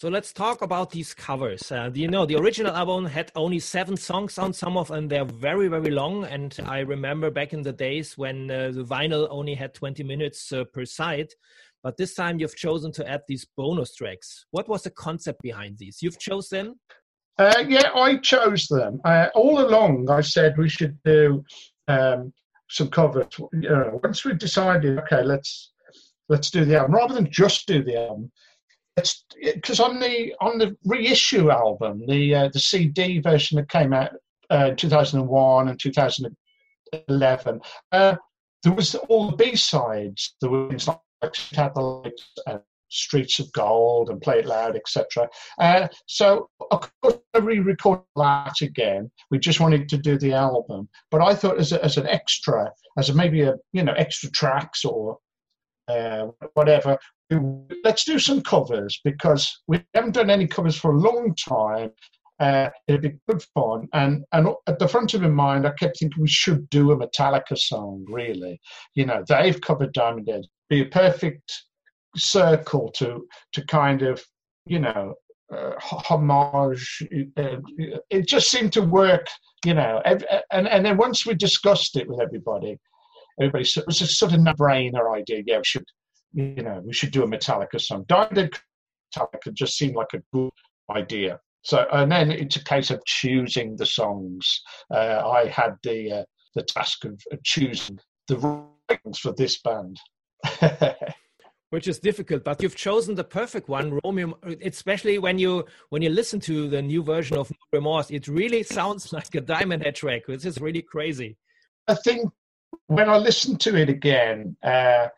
So 0.09 0.13
let's 0.13 0.33
talk 0.33 0.63
about 0.63 0.89
these 0.89 1.13
covers. 1.13 1.71
Uh, 1.71 1.91
you 1.93 2.07
know, 2.07 2.25
the 2.25 2.35
original 2.35 2.75
album 2.75 3.05
had 3.05 3.31
only 3.35 3.59
seven 3.59 3.95
songs 3.95 4.39
on. 4.39 4.53
Some 4.53 4.75
of 4.75 4.87
them 4.87 5.07
they're 5.07 5.23
very, 5.23 5.67
very 5.67 5.91
long. 5.91 6.23
And 6.23 6.59
I 6.65 6.79
remember 6.79 7.29
back 7.29 7.53
in 7.53 7.61
the 7.61 7.73
days 7.73 8.17
when 8.17 8.49
uh, 8.49 8.71
the 8.73 8.83
vinyl 8.83 9.27
only 9.29 9.53
had 9.53 9.75
20 9.75 10.01
minutes 10.01 10.51
uh, 10.51 10.63
per 10.73 10.83
side. 10.83 11.27
But 11.83 11.95
this 11.97 12.15
time 12.15 12.39
you've 12.39 12.55
chosen 12.55 12.91
to 12.93 13.07
add 13.07 13.21
these 13.27 13.45
bonus 13.55 13.93
tracks. 13.93 14.47
What 14.49 14.67
was 14.67 14.81
the 14.81 14.89
concept 14.89 15.43
behind 15.43 15.77
these? 15.77 16.01
You've 16.01 16.17
chosen 16.17 16.79
Uh, 17.37 17.63
yeah, 17.67 17.91
I 17.93 18.17
chose 18.17 18.65
them. 18.65 19.01
Uh, 19.05 19.27
all 19.35 19.59
along, 19.59 20.09
I 20.09 20.21
said 20.21 20.57
we 20.57 20.69
should 20.69 20.97
do 21.03 21.43
um, 21.87 22.33
some 22.67 22.89
covers. 22.89 23.27
You 23.53 23.69
know, 23.69 23.99
once 24.03 24.25
we 24.25 24.33
decided, 24.33 24.97
okay, 25.01 25.21
let's 25.21 25.71
let's 26.29 26.49
do 26.49 26.65
the 26.65 26.77
album 26.79 26.95
rather 26.95 27.13
than 27.13 27.29
just 27.31 27.67
do 27.67 27.83
the 27.83 28.07
album 28.07 28.31
because 29.43 29.79
on 29.79 29.99
the 29.99 30.33
on 30.41 30.57
the 30.57 30.75
reissue 30.85 31.51
album, 31.51 32.03
the 32.07 32.35
uh, 32.35 32.49
the 32.51 32.59
CD 32.59 33.19
version 33.19 33.57
that 33.57 33.69
came 33.69 33.93
out 33.93 34.11
uh, 34.49 34.71
2001 34.71 35.69
and 35.69 35.79
2011, 35.79 37.61
uh, 37.91 38.15
there 38.63 38.73
was 38.73 38.95
all 38.95 39.29
the 39.31 39.37
B 39.37 39.55
sides. 39.55 40.35
There 40.41 40.49
was 40.49 40.87
like 40.87 41.35
Satellite, 41.35 42.19
uh, 42.47 42.59
Streets 42.89 43.39
of 43.39 43.51
Gold, 43.53 44.09
and 44.09 44.21
Play 44.21 44.39
It 44.39 44.45
Loud, 44.45 44.75
etc. 44.75 45.29
Uh, 45.59 45.87
so 46.07 46.49
of 46.71 46.89
course, 47.01 47.19
I 47.33 47.39
re-recorded 47.39 48.05
that 48.15 48.61
again. 48.61 49.11
We 49.31 49.39
just 49.39 49.59
wanted 49.59 49.87
to 49.89 49.97
do 49.97 50.17
the 50.17 50.33
album, 50.33 50.89
but 51.11 51.21
I 51.21 51.35
thought 51.35 51.59
as 51.59 51.71
a, 51.71 51.83
as 51.83 51.97
an 51.97 52.07
extra, 52.07 52.71
as 52.97 53.09
a, 53.09 53.15
maybe 53.15 53.41
a 53.41 53.55
you 53.73 53.83
know 53.83 53.93
extra 53.93 54.29
tracks 54.31 54.83
or 54.83 55.17
uh, 55.87 56.27
whatever. 56.53 56.97
Let's 57.83 58.05
do 58.05 58.19
some 58.19 58.41
covers 58.41 58.99
because 59.03 59.61
we 59.67 59.83
haven't 59.93 60.13
done 60.13 60.29
any 60.29 60.47
covers 60.47 60.75
for 60.75 60.91
a 60.91 60.99
long 60.99 61.35
time. 61.35 61.91
Uh, 62.39 62.69
it'd 62.87 63.01
be 63.01 63.13
good 63.27 63.43
fun. 63.53 63.87
And 63.93 64.23
and 64.31 64.47
at 64.67 64.79
the 64.79 64.87
front 64.87 65.13
of 65.13 65.21
my 65.21 65.27
mind, 65.27 65.67
I 65.67 65.71
kept 65.71 65.99
thinking 65.99 66.21
we 66.21 66.29
should 66.29 66.69
do 66.69 66.91
a 66.91 66.97
Metallica 66.97 67.57
song. 67.57 68.05
Really, 68.09 68.59
you 68.95 69.05
know, 69.05 69.23
they've 69.27 69.59
covered 69.59 69.93
Diamond 69.93 70.27
Head. 70.29 70.45
Be 70.69 70.81
a 70.81 70.85
perfect 70.85 71.51
circle 72.15 72.91
to 72.95 73.27
to 73.53 73.65
kind 73.65 74.01
of 74.01 74.23
you 74.65 74.79
know 74.79 75.15
uh, 75.53 75.73
homage. 75.79 77.03
Uh, 77.37 77.57
it 78.09 78.27
just 78.27 78.49
seemed 78.49 78.73
to 78.73 78.81
work, 78.81 79.27
you 79.65 79.73
know. 79.73 80.01
And 80.05 80.67
and 80.67 80.85
then 80.85 80.97
once 80.97 81.25
we 81.25 81.33
discussed 81.33 81.97
it 81.97 82.07
with 82.07 82.21
everybody, 82.21 82.77
everybody 83.41 83.65
it 83.75 83.85
was 83.85 84.01
a 84.01 84.07
sort 84.07 84.33
of 84.33 84.39
no-brainer 84.39 85.15
idea. 85.15 85.43
Yeah, 85.45 85.57
we 85.57 85.63
should, 85.65 85.85
you 86.33 86.63
know, 86.63 86.81
we 86.85 86.93
should 86.93 87.11
do 87.11 87.23
a 87.23 87.27
Metallica 87.27 87.79
song. 87.79 88.05
Diamond 88.07 88.59
Metallica 89.15 89.53
just 89.53 89.77
seemed 89.77 89.95
like 89.95 90.13
a 90.13 90.23
good 90.33 90.51
idea. 90.89 91.39
So, 91.63 91.85
and 91.91 92.11
then 92.11 92.31
it's 92.31 92.55
a 92.55 92.63
case 92.63 92.89
of 92.89 93.03
choosing 93.05 93.75
the 93.75 93.85
songs. 93.85 94.61
Uh, 94.93 95.27
I 95.27 95.47
had 95.47 95.75
the 95.83 96.11
uh, 96.11 96.23
the 96.55 96.63
task 96.63 97.05
of, 97.05 97.21
choosing 97.43 97.99
the 98.27 98.39
songs 98.39 99.19
for 99.19 99.33
this 99.33 99.61
band. 99.61 99.99
Which 101.71 101.87
is 101.87 101.99
difficult, 101.99 102.43
but 102.43 102.63
you've 102.63 102.75
chosen 102.75 103.13
the 103.13 103.23
perfect 103.23 103.69
one, 103.69 103.99
Romeo. 104.03 104.39
Especially 104.63 105.19
when 105.19 105.37
you 105.37 105.65
when 105.89 106.01
you 106.01 106.09
listen 106.09 106.39
to 106.41 106.67
the 106.67 106.81
new 106.81 107.03
version 107.03 107.37
of 107.37 107.51
Remorse, 107.71 108.09
it 108.09 108.27
really 108.27 108.63
sounds 108.63 109.13
like 109.13 109.35
a 109.35 109.41
Diamond 109.41 109.83
Head 109.83 109.95
track. 109.95 110.23
This 110.27 110.45
is 110.45 110.59
really 110.59 110.81
crazy. 110.81 111.37
I 111.87 111.95
think 111.95 112.31
when 112.87 113.09
I 113.09 113.17
listened 113.17 113.59
to 113.61 113.75
it 113.75 113.89
again, 113.89 114.55
uh, 114.63 115.09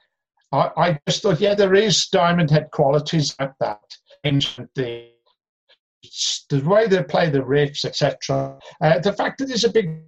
I, 0.51 0.71
I, 0.77 0.99
just 1.07 1.23
thought, 1.23 1.39
yeah, 1.39 1.55
there 1.55 1.73
is 1.73 2.07
Diamond 2.07 2.51
Head 2.51 2.69
qualities 2.71 3.35
like 3.39 3.53
that. 3.59 3.79
The 4.23 5.11
the 6.49 6.61
way 6.65 6.87
they 6.87 7.03
play 7.03 7.29
the 7.29 7.39
riffs, 7.39 7.85
etc. 7.85 8.57
Uh, 8.81 8.99
the 8.99 9.13
fact 9.13 9.37
that 9.37 9.45
there's 9.45 9.63
a 9.63 9.71
big 9.71 10.01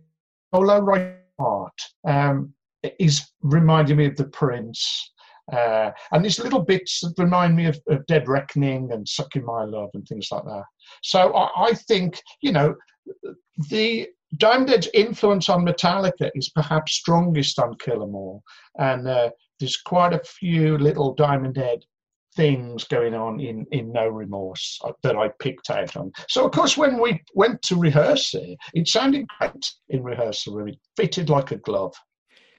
solo 0.54 0.80
right 0.80 1.16
part 1.40 1.74
um, 2.08 2.54
is 3.00 3.32
reminding 3.42 3.98
me 3.98 4.08
of 4.08 4.16
the 4.16 4.26
Prince. 4.26 5.12
Uh, 5.52 5.92
and 6.12 6.24
these 6.24 6.40
little 6.40 6.62
bits 6.62 7.02
that 7.02 7.14
remind 7.18 7.56
me 7.56 7.66
of, 7.66 7.78
of, 7.90 8.06
Dead 8.06 8.28
Reckoning 8.30 8.92
and 8.92 9.08
Sucking 9.08 9.44
My 9.44 9.66
Love 9.66 9.90
and 9.94 10.06
things 10.08 10.30
like 10.32 10.44
that. 10.46 10.64
So 11.02 11.34
I, 11.34 11.66
I 11.66 11.74
think, 11.74 12.22
you 12.42 12.54
know, 12.54 12.76
the 13.70 14.08
Diamond 14.38 14.70
Head's 14.70 14.90
influence 14.94 15.50
on 15.50 15.66
Metallica 15.66 16.32
is 16.34 16.50
perhaps 16.50 16.94
strongest 16.94 17.60
on 17.60 17.76
Kill 17.76 18.04
'Em 18.04 18.16
All, 18.16 18.42
and 18.80 19.08
uh, 19.08 19.30
there's 19.64 19.78
quite 19.78 20.12
a 20.12 20.20
few 20.20 20.78
little 20.78 21.14
Diamond 21.14 21.56
Head 21.56 21.86
things 22.36 22.84
going 22.84 23.14
on 23.14 23.40
in, 23.40 23.66
in 23.72 23.94
No 23.94 24.10
Remorse 24.10 24.78
uh, 24.84 24.92
that 25.04 25.16
I 25.16 25.30
picked 25.40 25.70
out 25.70 25.96
on. 25.96 26.12
So, 26.28 26.46
of 26.46 26.52
course, 26.52 26.76
when 26.76 27.00
we 27.00 27.22
went 27.34 27.62
to 27.64 27.78
rehearse 27.78 28.34
it, 28.34 28.58
it 28.74 28.90
sounded 28.90 29.26
great 29.40 29.72
in 29.88 30.04
rehearsal 30.04 30.56
room. 30.56 30.68
It 30.68 30.80
fitted 30.98 31.30
like 31.30 31.52
a 31.52 31.56
glove. 31.56 31.96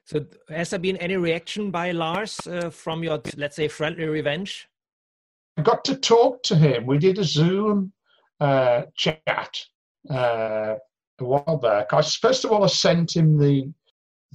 So, 0.07 0.25
has 0.49 0.71
there 0.71 0.79
been 0.79 0.97
any 0.97 1.17
reaction 1.17 1.71
by 1.71 1.91
Lars 1.91 2.41
uh, 2.47 2.71
from 2.71 3.05
your, 3.05 3.21
let's 3.37 3.57
say, 3.57 3.69
friendly 3.69 4.07
revenge? 4.07 4.67
I 5.59 5.63
got 5.63 5.85
to 5.85 5.97
talk 5.97 6.43
to 6.45 6.57
him. 6.57 6.87
We 6.87 6.97
did 6.97 7.19
a 7.19 7.25
Zoom 7.25 7.93
uh, 8.41 8.85
chat 8.97 9.61
uh, 10.11 10.77
a 11.21 11.25
while 11.25 11.59
back. 11.59 11.93
I 11.93 12.01
first 12.01 12.47
of 12.47 12.53
all 12.53 12.65
I 12.65 12.69
sent 12.69 13.15
him 13.15 13.39
the 13.39 13.71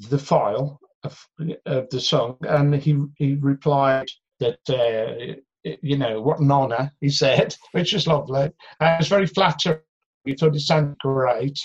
the 0.10 0.20
file 0.20 0.80
of, 1.04 1.28
of 1.66 1.90
the 1.90 2.00
song, 2.00 2.38
and 2.42 2.76
he 2.76 2.98
he 3.18 3.36
replied 3.36 4.08
that 4.40 4.60
uh, 4.70 5.36
you 5.82 5.98
know 5.98 6.22
what 6.22 6.40
an 6.40 6.52
honour 6.52 6.92
he 7.02 7.10
said, 7.10 7.56
which 7.72 7.94
was 7.94 8.08
lovely. 8.08 8.52
And 8.80 8.96
it 8.96 9.00
was 9.00 9.08
very 9.08 9.28
flattering. 9.28 9.80
He 10.26 10.36
thought 10.36 10.56
it 10.56 10.60
sounded 10.62 10.98
great, 11.00 11.60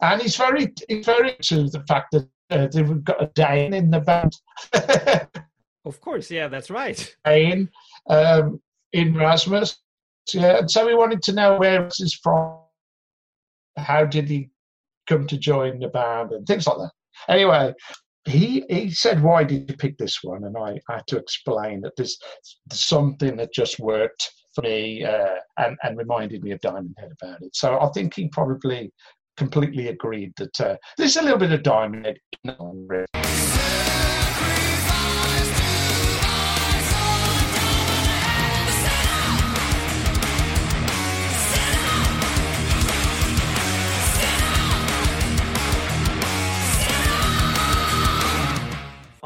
and 0.00 0.20
he's 0.20 0.36
very 0.36 0.72
he's 0.88 1.06
very 1.06 1.36
to 1.42 1.68
the 1.68 1.84
fact 1.88 2.12
that 2.12 2.28
uh, 2.50 2.68
they've 2.68 3.04
got 3.04 3.22
a 3.22 3.30
Dane 3.34 3.74
in 3.74 3.90
the 3.90 4.00
band. 4.00 4.36
of 5.84 6.00
course, 6.00 6.30
yeah, 6.30 6.48
that's 6.48 6.70
right. 6.70 7.16
Dane 7.24 7.70
um, 8.08 8.60
in 8.92 9.16
Rasmus, 9.16 9.78
yeah, 10.32 10.58
and 10.58 10.70
so 10.70 10.86
we 10.86 10.94
wanted 10.94 11.22
to 11.22 11.32
know 11.32 11.58
where 11.58 11.88
he's 11.96 12.14
from. 12.14 12.58
How 13.76 14.04
did 14.04 14.28
he 14.28 14.50
come 15.06 15.26
to 15.26 15.38
join 15.38 15.78
the 15.78 15.88
band 15.88 16.32
and 16.32 16.46
things 16.46 16.66
like 16.66 16.78
that. 16.78 16.92
Anyway, 17.28 17.74
he 18.26 18.64
he 18.68 18.90
said, 18.90 19.22
"Why 19.22 19.44
did 19.44 19.70
you 19.70 19.76
pick 19.76 19.98
this 19.98 20.22
one?" 20.22 20.44
And 20.44 20.56
I, 20.56 20.78
I 20.88 20.96
had 20.96 21.06
to 21.08 21.18
explain 21.18 21.80
that 21.82 21.92
there's, 21.96 22.18
something 22.72 23.36
that 23.36 23.52
just 23.52 23.78
worked 23.78 24.30
for 24.54 24.62
me 24.62 25.04
uh, 25.04 25.36
and 25.58 25.76
and 25.82 25.98
reminded 25.98 26.42
me 26.42 26.52
of 26.52 26.60
Diamond 26.60 26.94
Head 26.98 27.12
about 27.20 27.42
it. 27.42 27.54
So 27.54 27.78
I 27.80 27.88
think 27.94 28.14
he 28.14 28.28
probably 28.28 28.92
completely 29.36 29.88
agreed 29.88 30.32
that 30.38 30.60
uh, 30.60 30.76
there's 30.96 31.16
a 31.16 31.22
little 31.22 31.38
bit 31.38 31.52
of 31.52 31.62
Diamond 31.62 32.06
Head. 32.06 33.43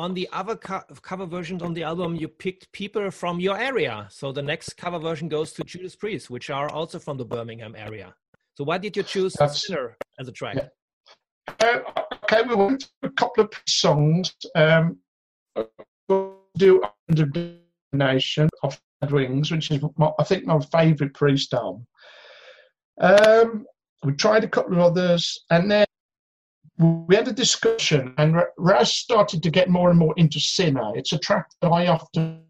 On 0.08 0.14
the 0.14 0.28
other 0.32 0.56
co 0.56 0.80
cover 1.02 1.26
versions 1.26 1.62
on 1.62 1.74
the 1.74 1.82
album, 1.82 2.16
you 2.16 2.28
picked 2.28 2.72
people 2.72 3.10
from 3.10 3.38
your 3.40 3.58
area. 3.58 4.08
So 4.10 4.32
the 4.32 4.40
next 4.52 4.74
cover 4.78 4.98
version 4.98 5.28
goes 5.28 5.52
to 5.52 5.62
Judas 5.64 5.94
Priest, 5.94 6.30
which 6.30 6.48
are 6.48 6.70
also 6.70 6.98
from 6.98 7.18
the 7.18 7.26
Birmingham 7.26 7.74
area. 7.76 8.14
So 8.56 8.64
why 8.64 8.78
did 8.78 8.96
you 8.96 9.02
choose 9.02 9.34
That's, 9.34 9.66
Sinner 9.66 9.96
as 10.18 10.26
a 10.26 10.32
track? 10.32 10.56
Yeah. 10.56 10.68
Uh, 11.60 11.80
okay, 12.24 12.42
we 12.48 12.54
went 12.54 12.80
to 12.80 12.88
a 13.02 13.10
couple 13.10 13.44
of 13.44 13.50
songs. 13.66 14.34
Um, 14.54 14.96
do 16.56 16.82
Under 17.10 17.28
Nation 17.92 18.48
of 18.62 18.80
Wings, 19.10 19.50
which 19.50 19.70
is 19.70 19.82
my, 19.98 20.10
I 20.18 20.24
think 20.24 20.46
my 20.46 20.58
favourite 20.72 21.12
Priest 21.12 21.52
album. 21.52 21.86
Um, 22.98 23.66
we 24.04 24.12
tried 24.14 24.44
a 24.44 24.48
couple 24.48 24.72
of 24.72 24.80
others, 24.80 25.44
and 25.50 25.70
then 25.70 25.87
we 26.78 27.16
had 27.16 27.28
a 27.28 27.32
discussion, 27.32 28.14
and 28.18 28.40
Raz 28.56 28.92
started 28.92 29.42
to 29.42 29.50
get 29.50 29.68
more 29.68 29.90
and 29.90 29.98
more 29.98 30.14
into 30.16 30.38
Sinner. 30.38 30.96
It's 30.96 31.12
a 31.12 31.18
track 31.18 31.46
that 31.60 31.68
I 31.68 31.88
often 31.88 32.42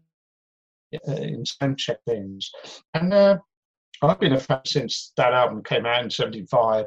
uh, 1.07 1.11
in 1.13 1.45
sound 1.45 1.79
check 1.79 1.97
things, 2.07 2.51
and 2.93 3.13
uh, 3.13 3.37
I've 4.01 4.19
been 4.19 4.33
a 4.33 4.39
fan 4.39 4.61
since 4.65 5.13
that 5.17 5.33
album 5.33 5.63
came 5.63 5.85
out 5.85 6.03
in 6.03 6.11
'75. 6.11 6.85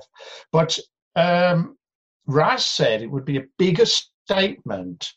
But 0.52 0.78
um, 1.16 1.76
Raz 2.26 2.64
said 2.64 3.02
it 3.02 3.10
would 3.10 3.24
be 3.24 3.38
a 3.38 3.46
bigger 3.58 3.86
statement 3.86 5.12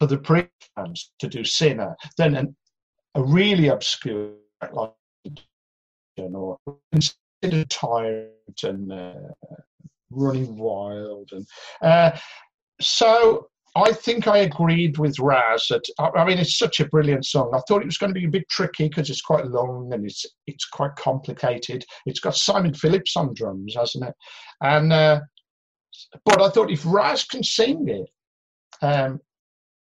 for 0.00 0.06
the 0.06 0.18
pre 0.18 0.48
fans 0.74 1.12
to 1.20 1.28
do 1.28 1.44
Sinner 1.44 1.94
than 2.18 2.34
an, 2.34 2.56
a 3.14 3.22
really 3.22 3.68
obscure 3.68 4.32
like 4.72 4.92
or 6.16 6.58
considered 6.92 7.70
tired 7.70 8.30
and 8.62 8.92
uh, 8.92 9.14
running 10.14 10.56
wild. 10.56 11.30
And 11.32 11.46
uh, 11.82 12.16
so 12.80 13.48
I 13.76 13.92
think 13.92 14.28
I 14.28 14.38
agreed 14.38 14.98
with 14.98 15.18
Raz 15.18 15.66
that 15.68 15.82
I 15.98 16.24
mean 16.24 16.38
it's 16.38 16.58
such 16.58 16.78
a 16.78 16.88
brilliant 16.88 17.26
song. 17.26 17.50
I 17.54 17.60
thought 17.66 17.82
it 17.82 17.86
was 17.86 17.98
going 17.98 18.14
to 18.14 18.20
be 18.20 18.26
a 18.26 18.30
bit 18.30 18.48
tricky 18.48 18.88
because 18.88 19.10
it's 19.10 19.20
quite 19.20 19.46
long 19.46 19.92
and 19.92 20.04
it's 20.04 20.24
it's 20.46 20.66
quite 20.66 20.94
complicated. 20.96 21.84
It's 22.06 22.20
got 22.20 22.36
Simon 22.36 22.72
Phillips 22.72 23.16
on 23.16 23.34
drums, 23.34 23.74
hasn't 23.74 24.04
it? 24.04 24.14
And 24.60 24.92
uh, 24.92 25.20
but 26.24 26.40
I 26.40 26.50
thought 26.50 26.70
if 26.70 26.84
Raz 26.86 27.24
can 27.24 27.42
sing 27.42 27.88
it, 27.88 28.08
um, 28.80 29.20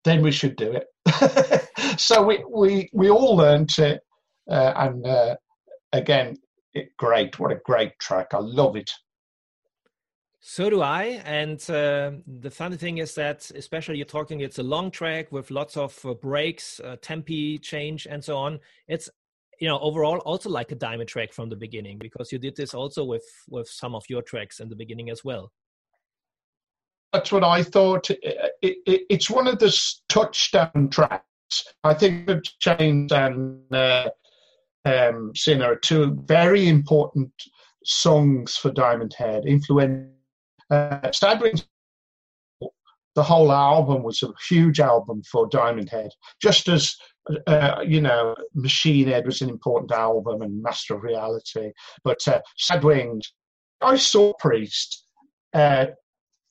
then 0.04 0.22
we 0.22 0.32
should 0.32 0.56
do 0.56 0.72
it. 0.72 1.68
so 2.00 2.22
we 2.22 2.44
we 2.50 2.90
we 2.92 3.10
all 3.10 3.36
learned 3.36 3.78
it, 3.78 4.00
uh, 4.50 4.72
and 4.76 5.06
uh, 5.06 5.36
again, 5.92 6.36
it, 6.74 6.88
great. 6.96 7.38
What 7.38 7.52
a 7.52 7.60
great 7.64 7.92
track! 8.00 8.28
I 8.32 8.38
love 8.38 8.74
it. 8.74 8.90
So 10.50 10.70
do 10.70 10.80
I. 10.80 11.20
And 11.26 11.60
uh, 11.68 12.12
the 12.26 12.50
funny 12.50 12.78
thing 12.78 12.98
is 12.98 13.14
that, 13.16 13.50
especially 13.54 13.98
you're 13.98 14.06
talking, 14.06 14.40
it's 14.40 14.58
a 14.58 14.62
long 14.62 14.90
track 14.90 15.30
with 15.30 15.50
lots 15.50 15.76
of 15.76 16.02
uh, 16.06 16.14
breaks, 16.14 16.80
uh, 16.80 16.96
tempi 17.02 17.58
change, 17.58 18.06
and 18.06 18.24
so 18.24 18.38
on. 18.38 18.58
It's 18.88 19.10
you 19.60 19.68
know 19.68 19.78
overall 19.80 20.16
also 20.20 20.48
like 20.48 20.72
a 20.72 20.74
diamond 20.74 21.10
track 21.10 21.34
from 21.34 21.50
the 21.50 21.56
beginning 21.56 21.98
because 21.98 22.32
you 22.32 22.38
did 22.38 22.56
this 22.56 22.72
also 22.72 23.04
with 23.04 23.26
with 23.50 23.68
some 23.68 23.94
of 23.94 24.04
your 24.08 24.22
tracks 24.22 24.60
in 24.60 24.70
the 24.70 24.76
beginning 24.76 25.10
as 25.10 25.24
well 25.24 25.50
that's 27.12 27.32
what 27.32 27.42
i 27.42 27.60
thought 27.60 28.08
it, 28.08 28.20
it, 28.62 28.76
it, 28.86 29.00
it's 29.10 29.28
one 29.28 29.48
of 29.48 29.58
the 29.58 29.76
touchdown 30.08 30.88
tracks 30.92 31.64
i 31.82 31.92
think 31.92 32.30
james 32.60 33.10
and 33.10 33.60
uh, 33.74 34.08
um, 34.84 35.32
Sinner 35.34 35.72
are 35.72 35.76
two 35.76 36.16
very 36.24 36.68
important 36.68 37.32
songs 37.82 38.56
for 38.56 38.70
diamond 38.70 39.12
head 39.18 39.44
influential 39.44 40.12
uh, 40.70 41.10
the 43.14 43.22
whole 43.22 43.50
album 43.50 44.02
was 44.04 44.22
a 44.22 44.32
huge 44.48 44.78
album 44.78 45.22
for 45.24 45.48
Diamond 45.48 45.90
Head, 45.90 46.10
just 46.40 46.68
as 46.68 46.96
uh, 47.46 47.82
you 47.86 48.00
know, 48.00 48.34
Machine 48.54 49.08
Head 49.08 49.26
was 49.26 49.42
an 49.42 49.50
important 49.50 49.92
album 49.92 50.42
and 50.42 50.62
Master 50.62 50.94
of 50.94 51.02
Reality. 51.02 51.72
But 52.04 52.26
uh, 52.26 52.40
Sad 52.56 52.84
Wings, 52.84 53.32
I 53.80 53.96
saw 53.96 54.32
Priest 54.38 55.04
uh, 55.52 55.86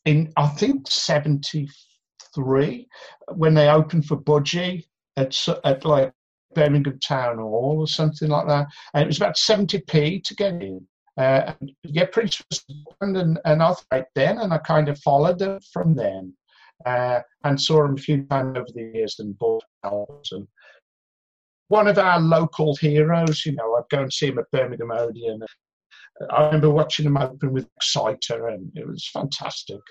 in 0.05 0.31
I 0.37 0.47
think 0.47 0.89
'73 0.89 2.87
when 3.33 3.53
they 3.53 3.69
opened 3.69 4.05
for 4.05 4.17
Budgie 4.17 4.85
at 5.15 5.37
at 5.63 5.85
like 5.85 6.11
Birmingham 6.53 6.99
Town 6.99 7.37
Hall 7.37 7.77
or 7.79 7.87
something 7.87 8.29
like 8.29 8.47
that, 8.47 8.67
and 8.93 9.03
it 9.03 9.07
was 9.07 9.17
about 9.17 9.35
70p 9.35 10.23
to 10.23 10.35
get 10.35 10.61
in. 10.61 10.87
Uh, 11.17 11.53
yeah, 11.83 12.05
Priest 12.05 12.43
was 12.49 12.63
and, 13.01 13.39
and 13.43 13.59
was 13.59 13.83
right 13.91 14.05
then, 14.15 14.37
and 14.37 14.53
I 14.53 14.59
kind 14.59 14.87
of 14.87 14.99
followed 14.99 15.39
them 15.39 15.59
from 15.73 15.95
then 15.95 16.33
uh, 16.85 17.19
and 17.43 17.59
saw 17.59 17.81
them 17.81 17.95
a 17.95 18.01
few 18.01 18.23
times 18.23 18.57
over 18.57 18.67
the 18.73 18.91
years 18.93 19.15
and 19.19 19.37
bought 19.37 19.63
albums. 19.83 20.31
And 20.31 20.47
one 21.69 21.87
of 21.87 21.97
our 21.97 22.19
local 22.19 22.75
heroes, 22.75 23.45
you 23.45 23.53
know, 23.53 23.75
I'd 23.75 23.89
go 23.89 24.03
and 24.03 24.13
see 24.13 24.27
him 24.27 24.39
at 24.39 24.51
Birmingham 24.51 24.91
Odeon. 24.91 25.41
I 26.31 26.45
remember 26.45 26.69
watching 26.69 27.05
him 27.05 27.17
open 27.17 27.51
with 27.51 27.67
Exciter, 27.77 28.47
and 28.47 28.71
it 28.75 28.87
was 28.87 29.09
fantastic. 29.11 29.81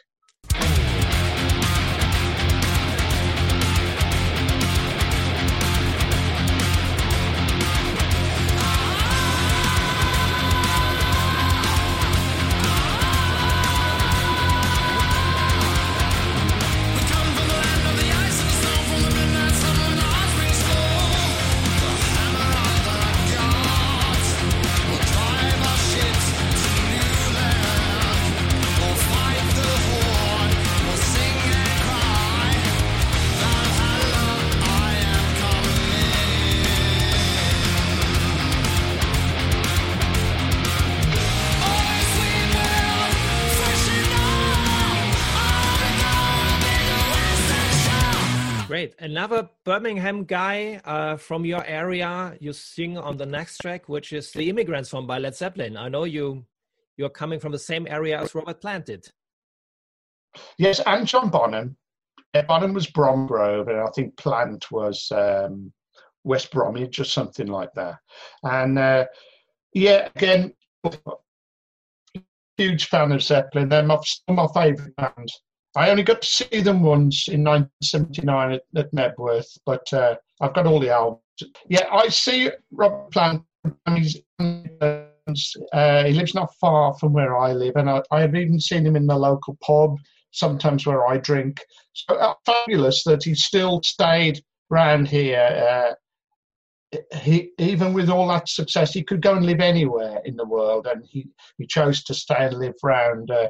Another 49.17 49.49
Birmingham 49.65 50.25
guy 50.25 50.79
uh, 50.85 51.17
from 51.17 51.47
your 51.47 51.65
area. 51.65 52.37
You 52.39 52.53
sing 52.53 52.99
on 52.99 53.17
the 53.17 53.25
next 53.25 53.57
track, 53.57 53.89
which 53.89 54.13
is 54.13 54.31
"The 54.31 54.51
Immigrants" 54.51 54.91
from 54.91 55.07
by 55.07 55.17
Led 55.17 55.35
Zeppelin. 55.35 55.79
I 55.79 55.89
know 55.89 56.05
you. 56.05 56.45
You're 56.99 57.09
coming 57.09 57.41
from 57.41 57.53
the 57.53 57.59
same 57.59 57.87
area 57.89 58.21
as 58.21 58.35
Robert 58.35 58.61
Plant 58.61 58.85
did. 58.85 59.09
Yes, 60.59 60.83
and 60.85 61.07
John 61.07 61.31
Bonham. 61.31 61.79
Bonham 62.47 62.75
was 62.75 62.89
Bromsgrove, 62.89 63.69
and 63.69 63.81
I 63.81 63.87
think 63.95 64.19
Plant 64.19 64.71
was 64.71 65.11
um, 65.13 65.73
West 66.25 66.51
Bromwich 66.51 67.01
or 67.01 67.05
something 67.05 67.47
like 67.47 67.73
that. 67.75 67.97
And 68.43 68.79
uh, 68.79 69.07
yeah, 69.73 70.11
again, 70.15 70.53
huge 72.59 72.89
fan 72.89 73.13
of 73.13 73.23
Zeppelin. 73.23 73.71
They're 73.71 73.83
my, 73.83 73.97
my 74.29 74.47
favourite 74.53 74.95
band. 74.97 75.33
I 75.77 75.91
only 75.91 76.03
got 76.03 76.23
to 76.23 76.27
see 76.27 76.63
them 76.63 76.83
once 76.83 77.29
in 77.29 77.45
1979 77.45 78.53
at, 78.53 78.63
at 78.77 79.57
but 79.67 79.93
uh, 79.93 80.17
I've 80.41 80.55
got 80.55 80.67
all 80.67 80.81
the 80.81 80.89
albums. 80.89 81.21
Yeah, 81.69 81.87
I 81.93 82.09
see 82.09 82.51
Rob 82.73 83.13
Plant. 83.13 83.43
He's, 83.95 84.17
uh, 84.39 86.05
he 86.05 86.13
lives 86.15 86.35
not 86.35 86.55
far 86.59 86.95
from 86.95 87.13
where 87.13 87.37
I 87.37 87.53
live, 87.53 87.77
and 87.77 87.91
I, 87.91 88.21
have 88.21 88.35
even 88.35 88.59
seen 88.59 88.87
him 88.87 88.97
in 88.97 89.07
the 89.07 89.17
local 89.17 89.59
pub, 89.63 89.99
sometimes 90.31 90.87
where 90.87 91.07
I 91.07 91.19
drink. 91.19 91.63
So 91.93 92.15
uh, 92.15 92.35
fabulous 92.47 93.05
that 93.05 93.25
he 93.25 93.35
still 93.35 93.83
stayed 93.83 94.43
around 94.73 95.09
here. 95.09 95.95
Uh, 96.91 96.99
he, 97.19 97.51
even 97.59 97.93
with 97.93 98.09
all 98.09 98.29
that 98.29 98.49
success, 98.49 98.95
he 98.95 99.03
could 99.03 99.21
go 99.21 99.35
and 99.35 99.45
live 99.45 99.61
anywhere 99.61 100.23
in 100.25 100.37
the 100.37 100.47
world, 100.47 100.87
and 100.87 101.05
he, 101.07 101.29
he 101.59 101.67
chose 101.67 102.03
to 102.05 102.15
stay 102.15 102.47
and 102.47 102.59
live 102.59 102.75
around 102.83 103.31
uh, 103.31 103.49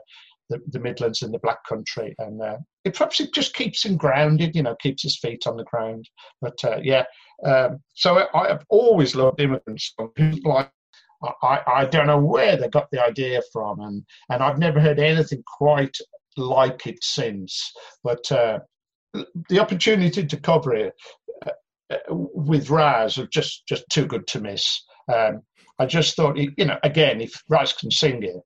the, 0.51 0.61
the 0.69 0.81
Midlands 0.81 1.23
and 1.23 1.33
the 1.33 1.39
Black 1.39 1.65
Country, 1.69 2.15
and 2.19 2.41
uh, 2.43 2.59
it 2.85 2.95
perhaps 2.95 3.21
it 3.21 3.33
just 3.35 3.55
keeps 3.55 3.85
him 3.85 3.97
grounded, 3.97 4.55
you 4.55 4.63
know, 4.63 4.77
keeps 4.77 5.03
his 5.03 5.19
feet 5.19 5.47
on 5.47 5.57
the 5.57 5.65
ground. 5.65 6.09
But 6.41 6.65
uh, 6.65 6.79
yeah, 6.83 7.05
um, 7.45 7.79
so 7.95 8.27
I, 8.35 8.49
have 8.49 8.65
always 8.69 9.15
loved 9.15 9.41
immigrant 9.41 9.81
songs. 9.81 10.13
People 10.15 10.55
like 10.55 10.71
I, 11.43 11.61
I 11.67 11.85
don't 11.87 12.07
know 12.07 12.19
where 12.19 12.57
they 12.57 12.69
got 12.69 12.91
the 12.91 13.05
idea 13.05 13.41
from, 13.53 13.81
and 13.81 14.05
and 14.31 14.43
I've 14.43 14.59
never 14.59 14.81
heard 14.81 14.99
anything 14.99 15.43
quite 15.59 15.97
like 16.37 16.87
it 16.87 17.03
since. 17.03 17.73
But 18.05 18.31
uh, 18.31 18.61
the 19.49 19.59
opportunity 19.59 20.27
to 20.27 20.37
cover 20.37 20.75
it 20.75 20.95
uh, 21.45 21.51
uh, 21.91 21.97
with 22.09 22.71
Raz 22.71 23.19
are 23.19 23.27
just 23.29 23.67
just 23.67 23.85
too 23.91 24.07
good 24.07 24.27
to 24.29 24.41
miss. 24.41 24.85
Um, 25.13 25.43
I 25.79 25.87
just 25.87 26.17
thought, 26.17 26.37
you 26.37 26.65
know, 26.65 26.79
again, 26.83 27.21
if 27.21 27.43
Raz 27.49 27.73
can 27.75 27.91
sing 27.91 28.23
it, 28.23 28.37